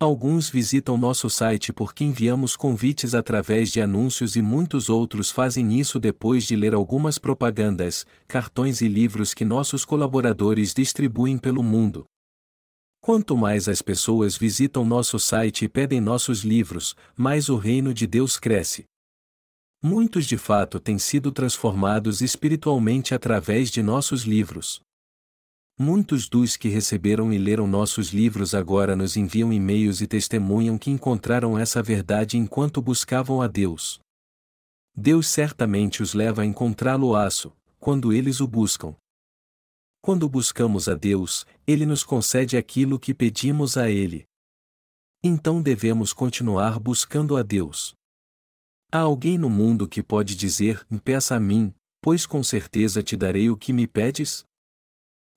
Alguns 0.00 0.50
visitam 0.50 0.98
nosso 0.98 1.30
site 1.30 1.72
porque 1.72 2.02
enviamos 2.02 2.56
convites 2.56 3.14
através 3.14 3.70
de 3.70 3.80
anúncios 3.80 4.34
e 4.34 4.42
muitos 4.42 4.88
outros 4.88 5.30
fazem 5.30 5.78
isso 5.78 6.00
depois 6.00 6.42
de 6.42 6.56
ler 6.56 6.74
algumas 6.74 7.16
propagandas, 7.16 8.04
cartões 8.26 8.80
e 8.80 8.88
livros 8.88 9.32
que 9.32 9.44
nossos 9.44 9.84
colaboradores 9.84 10.74
distribuem 10.74 11.38
pelo 11.38 11.62
mundo. 11.62 12.04
Quanto 13.04 13.36
mais 13.36 13.68
as 13.68 13.82
pessoas 13.82 14.36
visitam 14.36 14.84
nosso 14.84 15.18
site 15.18 15.64
e 15.64 15.68
pedem 15.68 16.00
nossos 16.00 16.44
livros, 16.44 16.94
mais 17.16 17.48
o 17.48 17.56
reino 17.56 17.92
de 17.92 18.06
Deus 18.06 18.38
cresce. 18.38 18.84
Muitos 19.82 20.24
de 20.24 20.38
fato 20.38 20.78
têm 20.78 21.00
sido 21.00 21.32
transformados 21.32 22.20
espiritualmente 22.20 23.12
através 23.12 23.72
de 23.72 23.82
nossos 23.82 24.22
livros. 24.22 24.80
Muitos 25.76 26.28
dos 26.28 26.56
que 26.56 26.68
receberam 26.68 27.32
e 27.32 27.38
leram 27.38 27.66
nossos 27.66 28.10
livros 28.10 28.54
agora 28.54 28.94
nos 28.94 29.16
enviam 29.16 29.52
e-mails 29.52 30.00
e 30.00 30.06
testemunham 30.06 30.78
que 30.78 30.88
encontraram 30.88 31.58
essa 31.58 31.82
verdade 31.82 32.38
enquanto 32.38 32.80
buscavam 32.80 33.42
a 33.42 33.48
Deus. 33.48 33.98
Deus 34.94 35.26
certamente 35.26 36.04
os 36.04 36.14
leva 36.14 36.42
a 36.42 36.46
encontrá-lo 36.46 37.16
aço, 37.16 37.52
quando 37.80 38.12
eles 38.12 38.40
o 38.40 38.46
buscam. 38.46 38.94
Quando 40.04 40.28
buscamos 40.28 40.88
a 40.88 40.94
Deus, 40.94 41.46
Ele 41.64 41.86
nos 41.86 42.02
concede 42.02 42.56
aquilo 42.56 42.98
que 42.98 43.14
pedimos 43.14 43.76
a 43.76 43.88
Ele. 43.88 44.26
Então 45.22 45.62
devemos 45.62 46.12
continuar 46.12 46.80
buscando 46.80 47.36
a 47.36 47.42
Deus. 47.44 47.94
Há 48.90 48.98
alguém 48.98 49.38
no 49.38 49.48
mundo 49.48 49.86
que 49.86 50.02
pode 50.02 50.34
dizer: 50.34 50.84
Peça 51.04 51.36
a 51.36 51.40
mim, 51.40 51.72
pois 52.00 52.26
com 52.26 52.42
certeza 52.42 53.00
te 53.00 53.16
darei 53.16 53.48
o 53.48 53.56
que 53.56 53.72
me 53.72 53.86
pedes? 53.86 54.44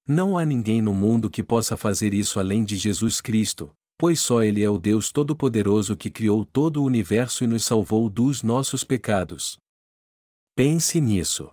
Não 0.08 0.36
há 0.36 0.44
ninguém 0.44 0.82
no 0.82 0.96
mundo 0.96 1.30
que 1.30 1.44
possa 1.44 1.78
fazer 1.78 2.12
isso 2.12 2.40
além 2.40 2.66
de 2.66 2.76
Jesus 2.76 3.22
Cristo, 3.22 3.72
pois 4.00 4.20
só 4.20 4.42
Ele 4.42 4.64
é 4.64 4.70
o 4.70 4.80
Deus 4.80 5.12
Todo-Poderoso 5.12 5.96
que 5.96 6.10
criou 6.10 6.44
todo 6.44 6.82
o 6.82 6.86
universo 6.86 7.44
e 7.44 7.48
nos 7.48 7.64
salvou 7.64 8.10
dos 8.10 8.42
nossos 8.42 8.84
pecados. 8.84 9.60
Pense 10.56 11.00
nisso. 11.00 11.52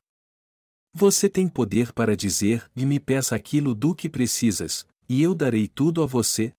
Você 0.94 1.28
tem 1.28 1.48
poder 1.48 1.92
para 1.92 2.16
dizer: 2.16 2.70
e 2.76 2.84
me 2.84 3.00
peça 3.00 3.34
aquilo 3.34 3.74
do 3.74 3.94
que 3.94 4.08
precisas, 4.08 4.86
e 5.08 5.22
eu 5.22 5.34
darei 5.34 5.66
tudo 5.66 6.02
a 6.02 6.06
você? 6.06 6.52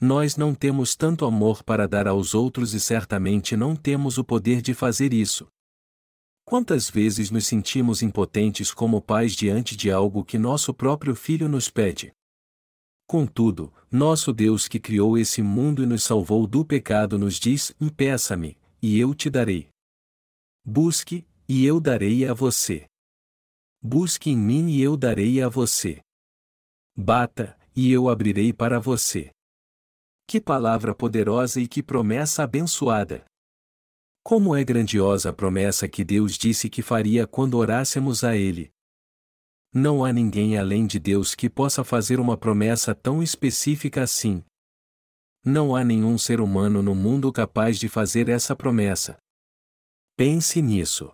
Nós 0.00 0.36
não 0.36 0.54
temos 0.54 0.96
tanto 0.96 1.24
amor 1.24 1.62
para 1.62 1.86
dar 1.86 2.08
aos 2.08 2.34
outros 2.34 2.74
e 2.74 2.80
certamente 2.80 3.56
não 3.56 3.76
temos 3.76 4.18
o 4.18 4.24
poder 4.24 4.60
de 4.60 4.74
fazer 4.74 5.12
isso. 5.12 5.46
Quantas 6.44 6.90
vezes 6.90 7.30
nos 7.30 7.46
sentimos 7.46 8.02
impotentes 8.02 8.74
como 8.74 9.00
pais 9.00 9.32
diante 9.32 9.76
de 9.76 9.92
algo 9.92 10.24
que 10.24 10.38
nosso 10.38 10.74
próprio 10.74 11.14
filho 11.14 11.48
nos 11.48 11.70
pede? 11.70 12.12
Contudo, 13.06 13.72
nosso 13.90 14.32
Deus 14.32 14.66
que 14.66 14.80
criou 14.80 15.16
esse 15.16 15.40
mundo 15.40 15.82
e 15.82 15.86
nos 15.86 16.02
salvou 16.02 16.46
do 16.46 16.64
pecado 16.64 17.18
nos 17.18 17.38
diz: 17.38 17.74
Peça-me, 17.96 18.56
e 18.80 18.98
eu 18.98 19.14
te 19.14 19.30
darei. 19.30 19.68
Busque, 20.64 21.24
e 21.48 21.64
eu 21.64 21.80
darei 21.80 22.26
a 22.26 22.34
você. 22.34 22.86
Busque 23.84 24.30
em 24.30 24.36
mim 24.36 24.68
e 24.68 24.80
eu 24.80 24.96
darei 24.96 25.42
a 25.42 25.48
você. 25.48 26.00
Bata, 26.96 27.58
e 27.74 27.90
eu 27.90 28.08
abrirei 28.08 28.52
para 28.52 28.78
você. 28.78 29.32
Que 30.24 30.40
palavra 30.40 30.94
poderosa 30.94 31.60
e 31.60 31.66
que 31.66 31.82
promessa 31.82 32.44
abençoada! 32.44 33.24
Como 34.22 34.54
é 34.54 34.62
grandiosa 34.62 35.30
a 35.30 35.32
promessa 35.32 35.88
que 35.88 36.04
Deus 36.04 36.38
disse 36.38 36.70
que 36.70 36.80
faria 36.80 37.26
quando 37.26 37.58
orássemos 37.58 38.22
a 38.22 38.36
Ele. 38.36 38.70
Não 39.74 40.04
há 40.04 40.12
ninguém 40.12 40.56
além 40.56 40.86
de 40.86 41.00
Deus 41.00 41.34
que 41.34 41.50
possa 41.50 41.82
fazer 41.82 42.20
uma 42.20 42.36
promessa 42.36 42.94
tão 42.94 43.20
específica 43.20 44.04
assim. 44.04 44.44
Não 45.44 45.74
há 45.74 45.82
nenhum 45.82 46.16
ser 46.16 46.40
humano 46.40 46.82
no 46.82 46.94
mundo 46.94 47.32
capaz 47.32 47.80
de 47.80 47.88
fazer 47.88 48.28
essa 48.28 48.54
promessa. 48.54 49.16
Pense 50.16 50.62
nisso. 50.62 51.12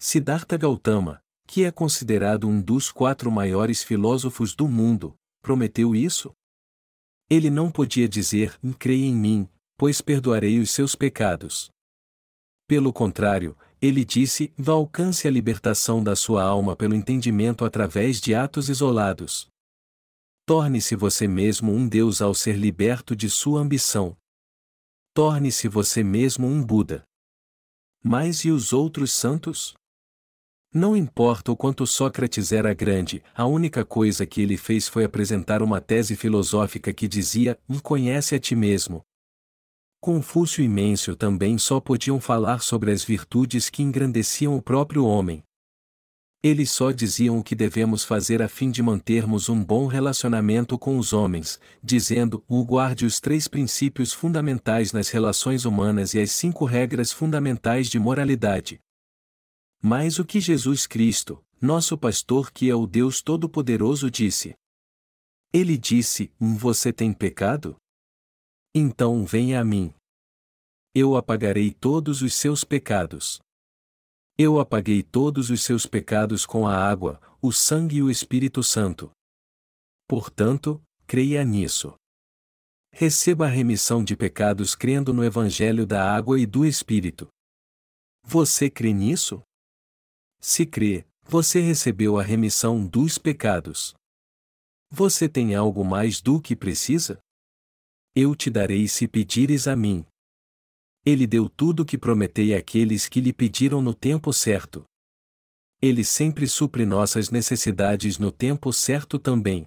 Siddhartha 0.00 0.56
Gautama, 0.56 1.22
que 1.50 1.64
é 1.64 1.72
considerado 1.72 2.46
um 2.46 2.62
dos 2.62 2.92
quatro 2.92 3.28
maiores 3.28 3.82
filósofos 3.82 4.54
do 4.54 4.68
mundo, 4.68 5.16
prometeu 5.42 5.96
isso? 5.96 6.32
Ele 7.28 7.50
não 7.50 7.72
podia 7.72 8.08
dizer: 8.08 8.56
creia 8.78 9.04
em 9.04 9.16
mim, 9.16 9.48
pois 9.76 10.00
perdoarei 10.00 10.60
os 10.60 10.70
seus 10.70 10.94
pecados. 10.94 11.68
Pelo 12.68 12.92
contrário, 12.92 13.58
ele 13.82 14.04
disse: 14.04 14.54
vá 14.56 14.74
alcance 14.74 15.26
a 15.26 15.30
libertação 15.30 16.04
da 16.04 16.14
sua 16.14 16.44
alma 16.44 16.76
pelo 16.76 16.94
entendimento 16.94 17.64
através 17.64 18.20
de 18.20 18.32
atos 18.32 18.68
isolados. 18.68 19.48
Torne-se 20.46 20.94
você 20.94 21.26
mesmo 21.26 21.72
um 21.72 21.88
Deus 21.88 22.22
ao 22.22 22.32
ser 22.32 22.56
liberto 22.56 23.16
de 23.16 23.28
sua 23.28 23.60
ambição. 23.60 24.16
Torne-se 25.12 25.66
você 25.66 26.04
mesmo 26.04 26.46
um 26.46 26.64
Buda. 26.64 27.02
Mas 28.04 28.44
e 28.44 28.52
os 28.52 28.72
outros 28.72 29.10
santos? 29.10 29.74
Não 30.72 30.96
importa 30.96 31.50
o 31.50 31.56
quanto 31.56 31.86
Sócrates 31.86 32.52
era 32.52 32.72
grande, 32.72 33.22
a 33.34 33.44
única 33.46 33.84
coisa 33.84 34.24
que 34.24 34.40
ele 34.40 34.56
fez 34.56 34.88
foi 34.88 35.04
apresentar 35.04 35.62
uma 35.62 35.80
tese 35.80 36.14
filosófica 36.14 36.92
que 36.92 37.08
dizia: 37.08 37.58
conhece 37.82 38.34
a 38.34 38.38
ti 38.38 38.54
mesmo, 38.54 39.04
Confúcio 40.02 40.64
e 40.64 40.68
Mêncio 40.68 41.14
também 41.14 41.58
só 41.58 41.78
podiam 41.78 42.18
falar 42.18 42.62
sobre 42.62 42.90
as 42.90 43.04
virtudes 43.04 43.68
que 43.68 43.82
engrandeciam 43.82 44.56
o 44.56 44.62
próprio 44.62 45.04
homem. 45.04 45.42
Eles 46.42 46.70
só 46.70 46.90
diziam 46.90 47.38
o 47.38 47.44
que 47.44 47.54
devemos 47.54 48.02
fazer 48.02 48.40
a 48.40 48.48
fim 48.48 48.70
de 48.70 48.82
mantermos 48.82 49.50
um 49.50 49.62
bom 49.62 49.86
relacionamento 49.86 50.78
com 50.78 50.96
os 50.96 51.12
homens, 51.12 51.60
dizendo: 51.84 52.42
o 52.48 52.64
guarde 52.64 53.04
os 53.04 53.20
três 53.20 53.46
princípios 53.46 54.10
fundamentais 54.10 54.90
nas 54.90 55.10
relações 55.10 55.66
humanas 55.66 56.14
e 56.14 56.18
as 56.18 56.30
cinco 56.30 56.64
regras 56.64 57.12
fundamentais 57.12 57.86
de 57.86 57.98
moralidade. 57.98 58.80
Mas 59.82 60.18
o 60.18 60.24
que 60.24 60.40
Jesus 60.40 60.86
Cristo, 60.86 61.42
nosso 61.60 61.96
pastor 61.96 62.50
que 62.52 62.68
é 62.68 62.74
o 62.74 62.86
Deus 62.86 63.22
Todo-Poderoso, 63.22 64.10
disse? 64.10 64.54
Ele 65.52 65.78
disse: 65.78 66.30
Você 66.38 66.92
tem 66.92 67.12
pecado? 67.14 67.76
Então 68.74 69.24
venha 69.24 69.60
a 69.60 69.64
mim. 69.64 69.92
Eu 70.94 71.16
apagarei 71.16 71.72
todos 71.72 72.20
os 72.20 72.34
seus 72.34 72.62
pecados. 72.62 73.40
Eu 74.36 74.60
apaguei 74.60 75.02
todos 75.02 75.50
os 75.50 75.62
seus 75.62 75.86
pecados 75.86 76.44
com 76.44 76.66
a 76.66 76.76
água, 76.76 77.20
o 77.40 77.50
sangue 77.50 77.96
e 77.96 78.02
o 78.02 78.10
Espírito 78.10 78.62
Santo. 78.62 79.10
Portanto, 80.06 80.82
creia 81.06 81.44
nisso. 81.44 81.94
Receba 82.92 83.46
a 83.46 83.48
remissão 83.48 84.04
de 84.04 84.16
pecados 84.16 84.74
crendo 84.74 85.12
no 85.14 85.24
Evangelho 85.24 85.86
da 85.86 86.14
água 86.14 86.38
e 86.38 86.44
do 86.44 86.66
Espírito. 86.66 87.28
Você 88.24 88.68
crê 88.68 88.92
nisso? 88.92 89.42
Se 90.40 90.64
crê, 90.66 91.04
você 91.22 91.60
recebeu 91.60 92.18
a 92.18 92.22
remissão 92.22 92.84
dos 92.84 93.18
pecados. 93.18 93.94
Você 94.90 95.28
tem 95.28 95.54
algo 95.54 95.84
mais 95.84 96.20
do 96.20 96.40
que 96.40 96.56
precisa? 96.56 97.20
eu 98.14 98.34
te 98.34 98.50
darei 98.50 98.88
se 98.88 99.06
pedires 99.06 99.68
a 99.68 99.76
mim. 99.76 100.04
Ele 101.04 101.26
deu 101.26 101.48
tudo 101.48 101.82
o 101.82 101.86
que 101.86 101.96
prometei 101.96 102.54
àqueles 102.54 103.08
que 103.08 103.20
lhe 103.20 103.32
pediram 103.32 103.80
no 103.80 103.94
tempo 103.94 104.32
certo. 104.32 104.84
Ele 105.80 106.04
sempre 106.04 106.46
supre 106.46 106.84
nossas 106.84 107.30
necessidades 107.30 108.18
no 108.18 108.30
tempo 108.30 108.72
certo 108.72 109.18
também. 109.18 109.66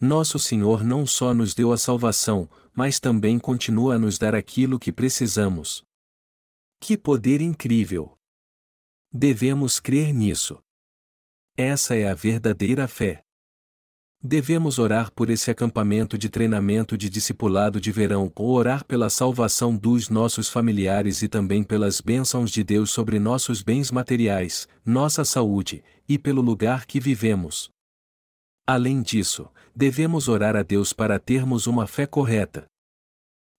Nosso 0.00 0.38
Senhor 0.38 0.82
não 0.82 1.06
só 1.06 1.34
nos 1.34 1.54
deu 1.54 1.72
a 1.72 1.76
salvação, 1.76 2.48
mas 2.72 2.98
também 2.98 3.38
continua 3.38 3.96
a 3.96 3.98
nos 3.98 4.18
dar 4.18 4.34
aquilo 4.34 4.78
que 4.78 4.90
precisamos. 4.90 5.84
Que 6.80 6.96
poder 6.96 7.40
incrível! 7.40 8.16
Devemos 9.14 9.78
crer 9.78 10.14
nisso. 10.14 10.58
Essa 11.54 11.94
é 11.94 12.08
a 12.08 12.14
verdadeira 12.14 12.88
fé. 12.88 13.22
Devemos 14.24 14.78
orar 14.78 15.12
por 15.12 15.28
esse 15.28 15.50
acampamento 15.50 16.16
de 16.16 16.30
treinamento 16.30 16.96
de 16.96 17.10
discipulado 17.10 17.78
de 17.78 17.92
verão 17.92 18.32
ou 18.34 18.52
orar 18.52 18.86
pela 18.86 19.10
salvação 19.10 19.76
dos 19.76 20.08
nossos 20.08 20.48
familiares 20.48 21.20
e 21.20 21.28
também 21.28 21.62
pelas 21.62 22.00
bênçãos 22.00 22.50
de 22.50 22.64
Deus 22.64 22.90
sobre 22.90 23.18
nossos 23.18 23.60
bens 23.60 23.90
materiais, 23.90 24.66
nossa 24.82 25.26
saúde 25.26 25.84
e 26.08 26.18
pelo 26.18 26.40
lugar 26.40 26.86
que 26.86 26.98
vivemos. 26.98 27.68
Além 28.66 29.02
disso, 29.02 29.46
devemos 29.76 30.26
orar 30.26 30.56
a 30.56 30.62
Deus 30.62 30.94
para 30.94 31.18
termos 31.18 31.66
uma 31.66 31.86
fé 31.86 32.06
correta. 32.06 32.64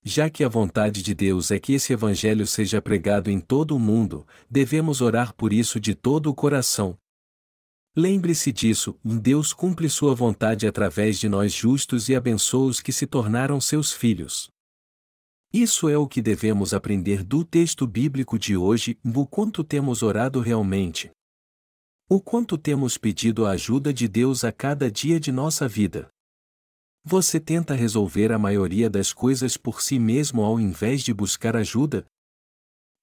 Já 0.04 0.30
que 0.30 0.44
a 0.44 0.50
vontade 0.50 1.02
de 1.02 1.14
Deus 1.14 1.52
é 1.52 1.60
que 1.60 1.74
esse 1.74 1.94
Evangelho 1.94 2.46
seja 2.46 2.82
pregado 2.82 3.30
em 3.30 3.40
todo 3.40 3.76
o 3.76 3.80
mundo, 3.80 4.28
devemos 4.50 5.02
orar 5.02 5.34
por 5.34 5.54
isso 5.54 5.80
de 5.80 5.96
todo 5.96 6.30
o 6.30 6.36
coração, 6.36 6.98
Lembre-se 7.96 8.52
disso, 8.52 8.98
Deus 9.06 9.54
cumpre 9.54 9.88
sua 9.88 10.16
vontade 10.16 10.66
através 10.66 11.20
de 11.20 11.30
nós 11.30 11.54
justos 11.54 12.10
e 12.10 12.16
abençoa 12.16 12.66
os 12.66 12.80
que 12.80 12.92
se 12.92 13.06
tornaram 13.06 13.62
seus 13.62 13.92
filhos. 13.92 14.50
Isso 15.54 15.88
é 15.88 15.96
o 15.96 16.08
que 16.08 16.20
devemos 16.20 16.74
aprender 16.74 17.24
do 17.24 17.46
texto 17.46 17.86
bíblico 17.86 18.40
de 18.40 18.58
hoje, 18.58 18.98
o 19.06 19.28
quanto 19.28 19.64
temos 19.64 20.02
orado 20.02 20.40
realmente. 20.40 21.12
O 22.10 22.20
quanto 22.20 22.58
temos 22.58 22.98
pedido 22.98 23.46
a 23.46 23.52
ajuda 23.52 23.94
de 23.94 24.08
Deus 24.08 24.44
a 24.44 24.52
cada 24.52 24.90
dia 24.90 25.20
de 25.20 25.32
nossa 25.32 25.68
vida. 25.68 26.10
Você 27.06 27.38
tenta 27.38 27.76
resolver 27.76 28.32
a 28.32 28.40
maioria 28.40 28.90
das 28.90 29.12
coisas 29.12 29.58
por 29.58 29.82
si 29.82 30.00
mesmo 30.00 30.42
ao 30.42 30.58
invés 30.58 31.02
de 31.02 31.14
buscar 31.14 31.54
ajuda? 31.56 32.06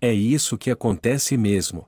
É 0.01 0.11
isso 0.11 0.57
que 0.57 0.71
acontece 0.71 1.37
mesmo. 1.37 1.87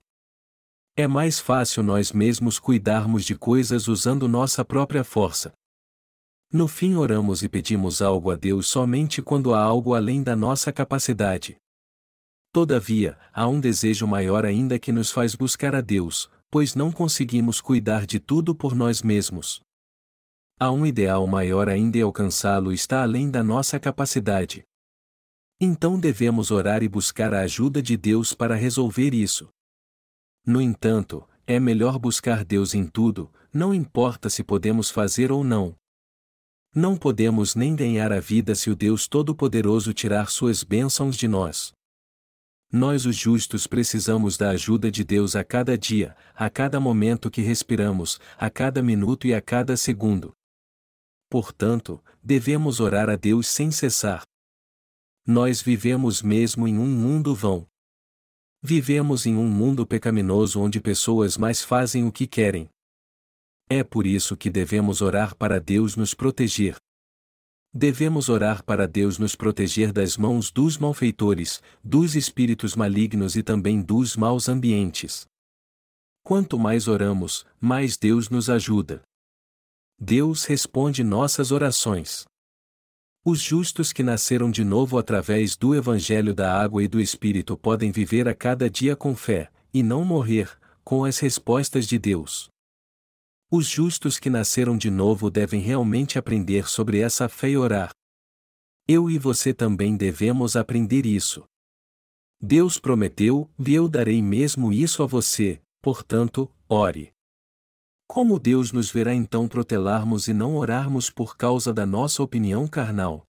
É 0.95 1.07
mais 1.07 1.41
fácil 1.41 1.83
nós 1.83 2.13
mesmos 2.13 2.59
cuidarmos 2.59 3.25
de 3.25 3.35
coisas 3.35 3.89
usando 3.89 4.29
nossa 4.29 4.63
própria 4.63 5.03
força. 5.03 5.55
No 6.53 6.69
fim, 6.69 6.97
oramos 6.97 7.43
e 7.43 7.49
pedimos 7.49 8.03
algo 8.03 8.31
a 8.31 8.37
Deus 8.37 8.67
somente 8.67 9.23
quando 9.23 9.55
há 9.55 9.63
algo 9.63 9.95
além 9.95 10.23
da 10.23 10.37
nossa 10.37 10.71
capacidade. 10.71 11.57
Todavia, 12.53 13.19
há 13.33 13.49
um 13.49 13.59
desejo 13.59 14.07
maior 14.07 14.45
ainda 14.45 14.79
que 14.79 14.93
nos 14.93 15.11
faz 15.11 15.35
buscar 15.35 15.75
a 15.75 15.81
Deus, 15.81 16.31
pois 16.51 16.75
não 16.75 16.93
conseguimos 16.93 17.63
cuidar 17.63 18.05
de 18.05 18.21
tudo 18.21 18.55
por 18.55 18.75
nós 18.75 19.01
mesmos. 19.01 19.63
Há 20.63 20.71
um 20.71 20.87
ideal 20.87 21.27
maior 21.27 21.69
ainda 21.69 21.99
e 21.99 22.03
alcançá-lo 22.03 22.73
está 22.73 23.03
além 23.03 23.29
da 23.29 23.43
nossa 23.43 23.81
capacidade. 23.81 24.63
Então 25.61 25.99
devemos 25.99 26.53
orar 26.53 26.85
e 26.85 26.89
buscar 26.89 27.35
a 27.35 27.41
ajuda 27.41 27.83
de 27.83 27.97
Deus 27.97 28.33
para 28.33 28.55
resolver 28.55 29.13
isso. 29.13 29.49
No 30.47 30.61
entanto, 30.61 31.29
é 31.49 31.59
melhor 31.59 31.99
buscar 31.99 32.45
Deus 32.45 32.77
em 32.77 32.87
tudo, 32.87 33.29
não 33.53 33.75
importa 33.75 34.31
se 34.31 34.45
podemos 34.45 34.89
fazer 34.89 35.33
ou 35.33 35.43
não. 35.43 35.75
Não 36.73 36.97
podemos 36.97 37.57
nem 37.57 37.75
ganhar 37.75 38.13
a 38.13 38.21
vida 38.21 38.55
se 38.55 38.71
o 38.71 38.77
Deus 38.77 39.09
Todo-Poderoso 39.09 39.93
tirar 39.93 40.31
suas 40.31 40.63
bênçãos 40.63 41.17
de 41.17 41.27
nós. 41.27 41.73
Nós, 42.71 43.05
os 43.05 43.17
justos, 43.17 43.67
precisamos 43.67 44.37
da 44.37 44.51
ajuda 44.51 44.93
de 44.93 45.03
Deus 45.03 45.35
a 45.35 45.43
cada 45.43 45.77
dia, 45.77 46.17
a 46.37 46.49
cada 46.49 46.79
momento 46.79 47.33
que 47.33 47.43
respiramos, 47.43 48.21
a 48.39 48.49
cada 48.49 48.81
minuto 48.81 49.27
e 49.27 49.35
a 49.35 49.41
cada 49.41 49.77
segundo. 49.77 50.33
Portanto, 51.33 51.99
devemos 52.23 52.79
orar 52.79 53.09
a 53.09 53.17
Deus 53.17 53.49
sem 53.49 53.71
cessar. 53.71 54.23
Nós 55.27 55.63
vivemos 55.63 56.21
mesmo 56.21 56.69
em 56.69 56.77
um 56.77 56.87
mundo 56.87 57.35
vão. 57.35 57.67
Vivemos 58.63 59.25
em 59.25 59.35
um 59.35 59.49
mundo 59.49 59.87
pecaminoso 59.87 60.61
onde 60.61 60.79
pessoas 60.79 61.39
mais 61.39 61.65
fazem 61.65 62.07
o 62.07 62.13
que 62.13 62.27
querem. 62.27 62.69
É 63.67 63.83
por 63.83 64.07
isso 64.07 64.37
que 64.37 64.51
devemos 64.51 65.01
orar 65.01 65.35
para 65.35 65.59
Deus 65.59 65.97
nos 65.97 66.13
proteger. 66.13 66.77
Devemos 67.73 68.29
orar 68.29 68.63
para 68.63 68.87
Deus 68.87 69.17
nos 69.17 69.35
proteger 69.35 69.91
das 69.91 70.19
mãos 70.19 70.51
dos 70.51 70.77
malfeitores, 70.77 71.63
dos 71.83 72.15
espíritos 72.15 72.77
malignos 72.77 73.37
e 73.37 73.43
também 73.43 73.81
dos 73.81 74.19
maus 74.19 74.51
ambientes. 74.51 75.27
Quanto 76.23 76.59
mais 76.59 76.89
oramos, 76.89 77.47
mais 77.59 77.97
Deus 77.97 78.29
nos 78.29 78.51
ajuda. 78.51 79.03
Deus 80.05 80.47
responde 80.47 81.05
nossas 81.05 81.53
orações. 81.53 82.25
Os 83.25 83.41
justos 83.41 83.93
que 83.93 84.03
nasceram 84.03 84.51
de 84.51 84.65
novo 84.65 84.99
através 84.99 85.57
do 85.57 85.77
Evangelho 85.77 86.35
da 86.35 86.61
Água 86.61 86.83
e 86.83 86.89
do 86.89 87.01
Espírito 87.01 87.57
podem 87.57 87.93
viver 87.93 88.27
a 88.27 88.35
cada 88.35 88.69
dia 88.69 88.97
com 88.97 89.15
fé, 89.15 89.49
e 89.73 89.81
não 89.81 90.05
morrer, 90.05 90.59
com 90.83 91.05
as 91.05 91.21
respostas 91.21 91.87
de 91.87 92.01
Deus. 92.01 92.49
Os 93.49 93.69
justos 93.69 94.19
que 94.19 94.29
nasceram 94.29 94.77
de 94.77 94.91
novo 94.91 95.31
devem 95.31 95.61
realmente 95.61 96.19
aprender 96.19 96.69
sobre 96.69 96.99
essa 96.99 97.29
fé 97.29 97.51
e 97.51 97.57
orar. 97.57 97.93
Eu 98.89 99.09
e 99.09 99.21
você 99.21 99.55
também 99.55 99.97
devemos 99.97 100.57
aprender 100.57 101.07
isso. 101.07 101.45
Deus 102.41 102.77
prometeu, 102.77 103.49
e 103.57 103.73
eu 103.73 103.89
darei 103.89 104.21
mesmo 104.21 104.73
isso 104.73 105.01
a 105.01 105.07
você, 105.07 105.63
portanto, 105.81 106.51
ore. 106.69 107.13
Como 108.13 108.39
Deus 108.39 108.73
nos 108.73 108.91
verá 108.91 109.15
então 109.15 109.49
protelarmos 109.49 110.29
e 110.29 110.35
não 110.35 110.55
orarmos 110.57 111.09
por 111.09 111.35
causa 111.35 111.73
da 111.73 111.87
nossa 111.87 112.23
opinião 112.23 112.69
carnal? 112.69 113.25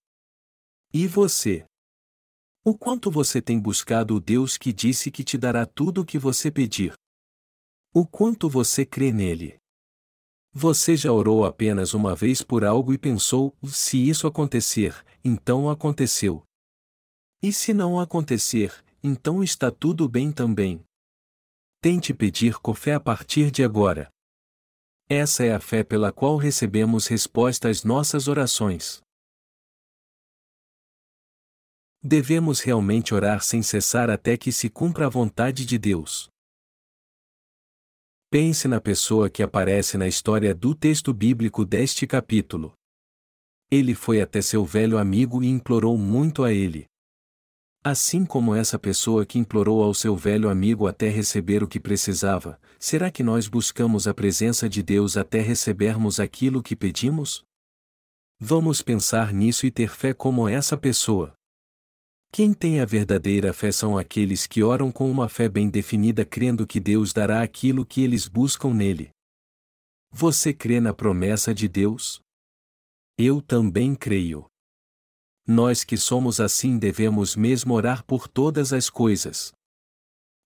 E 0.93 1.07
você? 1.07 1.65
O 2.65 2.77
quanto 2.77 3.09
você 3.09 3.41
tem 3.41 3.57
buscado 3.57 4.13
o 4.13 4.19
Deus 4.19 4.57
que 4.57 4.73
disse 4.73 5.09
que 5.09 5.23
te 5.23 5.37
dará 5.37 5.65
tudo 5.65 6.01
o 6.01 6.05
que 6.05 6.19
você 6.19 6.51
pedir? 6.51 6.93
O 7.93 8.05
quanto 8.05 8.49
você 8.49 8.85
crê 8.85 9.13
nele? 9.13 9.57
Você 10.51 10.97
já 10.97 11.13
orou 11.13 11.45
apenas 11.45 11.93
uma 11.93 12.13
vez 12.13 12.41
por 12.41 12.65
algo 12.65 12.93
e 12.93 12.97
pensou: 12.97 13.55
se 13.63 14.09
isso 14.09 14.27
acontecer, 14.27 14.93
então 15.23 15.69
aconteceu. 15.69 16.43
E 17.41 17.53
se 17.53 17.73
não 17.73 18.01
acontecer, 18.01 18.83
então 19.01 19.41
está 19.41 19.71
tudo 19.71 20.09
bem 20.09 20.29
também. 20.29 20.83
Tente 21.79 22.13
pedir 22.13 22.59
com 22.59 22.73
fé 22.73 22.95
a 22.95 22.99
partir 22.99 23.49
de 23.49 23.63
agora. 23.63 24.12
Essa 25.09 25.43
é 25.43 25.53
a 25.53 25.59
fé 25.59 25.83
pela 25.83 26.11
qual 26.11 26.37
recebemos 26.37 27.07
resposta 27.07 27.69
às 27.69 27.83
nossas 27.83 28.27
orações. 28.27 29.01
Devemos 32.01 32.61
realmente 32.61 33.13
orar 33.13 33.43
sem 33.43 33.61
cessar 33.61 34.09
até 34.09 34.37
que 34.37 34.51
se 34.51 34.69
cumpra 34.69 35.07
a 35.07 35.09
vontade 35.09 35.65
de 35.65 35.77
Deus. 35.77 36.29
Pense 38.29 38.67
na 38.67 38.81
pessoa 38.81 39.29
que 39.29 39.43
aparece 39.43 39.97
na 39.97 40.07
história 40.07 40.55
do 40.55 40.73
texto 40.73 41.13
bíblico 41.13 41.63
deste 41.63 42.07
capítulo. 42.07 42.73
Ele 43.69 43.93
foi 43.93 44.21
até 44.21 44.41
seu 44.41 44.65
velho 44.65 44.97
amigo 44.97 45.43
e 45.43 45.47
implorou 45.47 45.97
muito 45.97 46.43
a 46.43 46.51
ele. 46.51 46.85
Assim 47.85 48.25
como 48.25 48.55
essa 48.55 48.79
pessoa 48.79 49.25
que 49.25 49.37
implorou 49.37 49.83
ao 49.83 49.93
seu 49.93 50.15
velho 50.15 50.49
amigo 50.49 50.87
até 50.87 51.09
receber 51.09 51.61
o 51.61 51.67
que 51.67 51.81
precisava, 51.81 52.57
será 52.79 53.11
que 53.11 53.21
nós 53.21 53.49
buscamos 53.49 54.07
a 54.07 54.13
presença 54.13 54.69
de 54.69 54.81
Deus 54.81 55.17
até 55.17 55.41
recebermos 55.41 56.17
aquilo 56.17 56.63
que 56.63 56.77
pedimos? 56.77 57.43
Vamos 58.39 58.81
pensar 58.81 59.33
nisso 59.33 59.65
e 59.65 59.71
ter 59.71 59.89
fé 59.89 60.13
como 60.13 60.47
essa 60.47 60.77
pessoa. 60.77 61.33
Quem 62.31 62.53
tem 62.53 62.79
a 62.79 62.85
verdadeira 62.85 63.51
fé 63.51 63.69
são 63.69 63.97
aqueles 63.97 64.47
que 64.47 64.63
oram 64.63 64.89
com 64.89 65.11
uma 65.11 65.27
fé 65.27 65.49
bem 65.49 65.69
definida, 65.69 66.23
crendo 66.23 66.65
que 66.65 66.79
Deus 66.79 67.11
dará 67.11 67.41
aquilo 67.41 67.85
que 67.85 68.01
eles 68.01 68.29
buscam 68.29 68.73
nele. 68.73 69.09
Você 70.09 70.53
crê 70.53 70.79
na 70.79 70.93
promessa 70.93 71.53
de 71.53 71.67
Deus? 71.67 72.21
Eu 73.17 73.41
também 73.41 73.93
creio. 73.93 74.45
Nós 75.45 75.83
que 75.83 75.97
somos 75.97 76.39
assim 76.39 76.77
devemos 76.77 77.35
mesmo 77.35 77.73
orar 77.73 78.03
por 78.05 78.27
todas 78.29 78.71
as 78.71 78.89
coisas. 78.89 79.51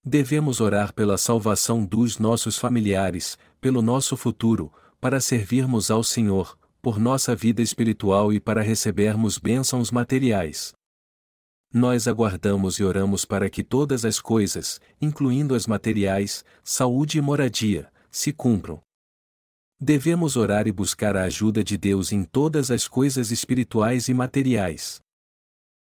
Devemos 0.04 0.60
orar 0.60 0.92
pela 0.94 1.18
salvação 1.18 1.86
dos 1.86 2.18
nossos 2.18 2.58
familiares, 2.58 3.38
pelo 3.62 3.82
nosso 3.82 4.18
futuro, 4.18 4.74
para 5.00 5.20
servirmos 5.20 5.92
ao 5.92 6.04
Senhor, 6.04 6.58
por 6.82 7.00
nossa 7.00 7.36
vida 7.36 7.62
espiritual 7.62 8.34
e 8.34 8.40
para 8.40 8.62
recebermos 8.62 9.38
bênçãos 9.38 9.92
materiais. 9.92 10.74
Nós 11.72 12.08
aguardamos 12.08 12.80
e 12.80 12.84
oramos 12.84 13.26
para 13.26 13.50
que 13.50 13.64
todas 13.64 14.06
as 14.06 14.20
coisas, 14.20 14.80
incluindo 15.00 15.54
as 15.54 15.68
materiais, 15.68 16.44
saúde 16.64 17.18
e 17.18 17.22
moradia, 17.22 17.92
se 18.10 18.32
cumpram. 18.32 18.82
Devemos 19.80 20.36
orar 20.36 20.68
e 20.68 20.72
buscar 20.72 21.16
a 21.16 21.26
ajuda 21.26 21.64
de 21.64 21.78
Deus 21.78 22.12
em 22.12 22.24
todas 22.24 22.72
as 22.72 22.88
coisas 22.88 23.30
espirituais 23.30 24.08
e 24.08 24.14
materiais. 24.14 25.00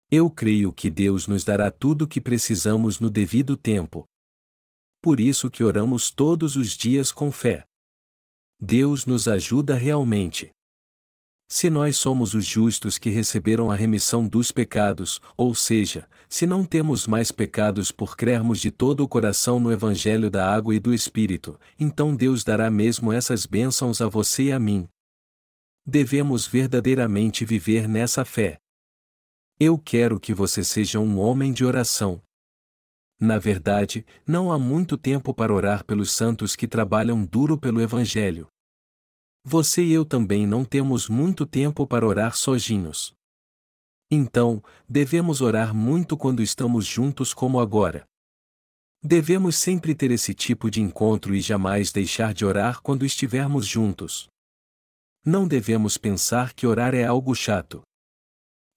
Eu 0.09 0.31
creio 0.31 0.73
que 0.73 0.89
Deus 0.89 1.27
nos 1.27 1.43
dará 1.43 1.73
tudo 1.73 2.03
o 2.03 2.09
que 2.09 2.21
precisamos 2.21 3.01
no 3.01 3.11
devido 3.11 3.57
tempo. 3.57 4.05
Por 5.03 5.19
isso 5.19 5.51
que 5.51 5.65
oramos 5.65 6.11
todos 6.11 6.55
os 6.55 6.77
dias 6.77 7.11
com 7.11 7.33
fé. 7.33 7.65
Deus 8.61 9.07
nos 9.07 9.27
ajuda 9.27 9.75
realmente. 9.75 10.53
Se 11.53 11.69
nós 11.69 11.97
somos 11.97 12.33
os 12.33 12.47
justos 12.47 12.97
que 12.97 13.11
receberam 13.11 13.73
a 13.73 13.75
remissão 13.75 14.25
dos 14.25 14.53
pecados, 14.53 15.21
ou 15.37 15.53
seja, 15.53 16.09
se 16.29 16.47
não 16.47 16.65
temos 16.65 17.09
mais 17.09 17.33
pecados 17.33 17.91
por 17.91 18.17
crermos 18.17 18.61
de 18.61 18.71
todo 18.71 19.03
o 19.03 19.09
coração 19.09 19.59
no 19.59 19.73
Evangelho 19.73 20.31
da 20.31 20.49
Água 20.49 20.77
e 20.77 20.79
do 20.79 20.95
Espírito, 20.95 21.59
então 21.77 22.15
Deus 22.15 22.45
dará 22.45 22.71
mesmo 22.71 23.13
essas 23.13 23.47
bênçãos 23.47 24.01
a 24.01 24.07
você 24.07 24.45
e 24.45 24.53
a 24.53 24.61
mim. 24.61 24.89
Devemos 25.85 26.47
verdadeiramente 26.47 27.45
viver 27.45 27.89
nessa 27.89 28.25
fé. 28.25 28.57
Eu 29.59 29.77
quero 29.77 30.21
que 30.21 30.33
você 30.33 30.63
seja 30.63 31.01
um 31.01 31.19
homem 31.19 31.53
de 31.53 31.65
oração. 31.65 32.23
Na 33.19 33.39
verdade, 33.39 34.07
não 34.25 34.53
há 34.53 34.59
muito 34.59 34.97
tempo 34.97 35.35
para 35.35 35.53
orar 35.53 35.85
pelos 35.85 36.13
santos 36.13 36.55
que 36.55 36.69
trabalham 36.69 37.25
duro 37.27 37.59
pelo 37.59 37.81
Evangelho. 37.81 38.47
Você 39.45 39.83
e 39.83 39.93
eu 39.93 40.05
também 40.05 40.47
não 40.47 40.65
temos 40.65 41.09
muito 41.09 41.47
tempo 41.47 41.87
para 41.87 42.07
orar 42.07 42.37
sozinhos. 42.37 43.15
Então, 44.11 44.63
devemos 44.89 45.41
orar 45.41 45.75
muito 45.75 46.17
quando 46.17 46.43
estamos 46.43 46.85
juntos 46.85 47.33
como 47.33 47.59
agora. 47.59 48.05
Devemos 49.03 49.57
sempre 49.57 49.95
ter 49.95 50.11
esse 50.11 50.35
tipo 50.35 50.71
de 50.71 50.83
encontro 50.83 51.35
e 51.35 51.41
jamais 51.41 51.91
deixar 51.91 52.35
de 52.35 52.45
orar 52.45 52.83
quando 52.83 53.07
estivermos 53.07 53.67
juntos. 53.67 54.29
Não 55.25 55.49
devemos 55.49 55.97
pensar 55.97 56.53
que 56.53 56.67
orar 56.67 56.95
é 56.95 57.05
algo 57.05 57.35
chato. 57.35 57.81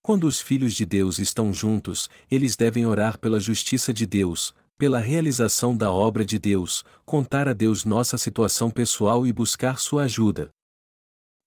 Quando 0.01 0.25
os 0.25 0.39
filhos 0.39 0.73
de 0.73 0.85
Deus 0.85 1.19
estão 1.19 1.53
juntos, 1.53 2.09
eles 2.31 2.55
devem 2.55 2.85
orar 2.85 3.17
pela 3.19 3.39
justiça 3.39 3.93
de 3.93 4.05
Deus, 4.05 4.53
pela 4.77 4.99
realização 4.99 5.75
da 5.75 5.91
obra 5.91 6.25
de 6.25 6.37
Deus, 6.39 6.83
contar 7.05 7.47
a 7.47 7.53
Deus 7.53 7.85
nossa 7.85 8.17
situação 8.17 8.69
pessoal 8.69 9.25
e 9.25 9.31
buscar 9.31 9.79
sua 9.79 10.03
ajuda. 10.03 10.49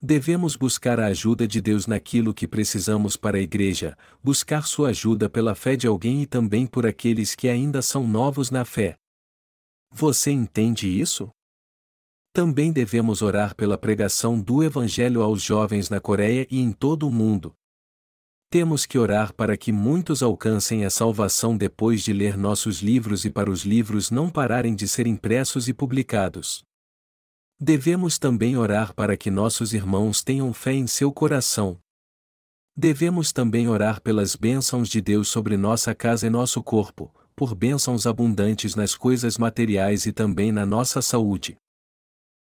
Devemos 0.01 0.57
buscar 0.57 1.01
a 1.01 1.07
ajuda 1.07 1.49
de 1.49 1.61
Deus 1.61 1.87
naquilo 1.87 2.35
que 2.35 2.47
precisamos 2.47 3.17
para 3.17 3.39
a 3.39 3.41
igreja, 3.41 3.97
buscar 4.23 4.67
sua 4.67 4.91
ajuda 4.91 5.29
pela 5.29 5.55
fé 5.55 5.75
de 5.75 5.87
alguém 5.87 6.23
e 6.23 6.27
também 6.27 6.67
por 6.67 6.87
aqueles 6.87 7.35
que 7.35 7.49
ainda 7.49 7.81
são 7.81 8.07
novos 8.07 8.51
na 8.51 8.65
fé. 8.65 8.97
Você 9.91 10.31
entende 10.31 10.89
isso? 10.89 11.31
Também 12.33 12.71
devemos 12.71 13.23
orar 13.23 13.57
pela 13.57 13.79
pregação 13.79 14.39
do 14.39 14.63
Evangelho 14.63 15.23
aos 15.23 15.43
jovens 15.43 15.89
na 15.89 15.99
Coreia 15.99 16.47
e 16.51 16.61
em 16.61 16.71
todo 16.71 17.09
o 17.09 17.11
mundo, 17.11 17.55
temos 18.49 18.87
que 18.87 18.99
orar 18.99 19.35
para 19.35 19.57
que 19.57 19.73
muitos 19.73 20.23
alcancem 20.23 20.85
a 20.85 20.91
salvação 20.91 21.57
depois 21.57 22.03
de 22.03 22.13
ler 22.13 22.37
nossos 22.37 22.81
livros 22.81 23.25
e 23.25 23.31
para 23.31 23.51
os 23.51 23.65
livros 23.65 24.11
não 24.11 24.31
pararem 24.31 24.75
de 24.75 24.87
ser 24.87 25.07
impressos 25.07 25.69
e 25.69 25.75
publicados. 25.75 26.65
Devemos 27.59 28.19
também 28.19 28.57
orar 28.57 28.95
para 28.95 29.17
que 29.17 29.31
nossos 29.31 29.73
irmãos 29.73 30.23
tenham 30.23 30.53
fé 30.53 30.73
em 30.73 30.87
seu 30.87 31.11
coração. 31.11 31.79
Devemos 32.77 33.33
também 33.33 33.69
orar 33.69 34.01
pelas 34.01 34.37
bênçãos 34.37 34.89
de 34.89 35.01
Deus 35.01 35.29
sobre 35.29 35.57
nossa 35.57 35.95
casa 35.95 36.27
e 36.27 36.31
nosso 36.31 36.63
corpo, 36.63 37.13
por 37.35 37.55
bênçãos 37.55 38.07
abundantes 38.07 38.75
nas 38.75 38.95
coisas 38.95 39.39
materiais 39.39 40.07
e 40.07 40.13
também 40.13 40.53
na 40.53 40.67
nossa 40.67 41.01
saúde. 41.01 41.57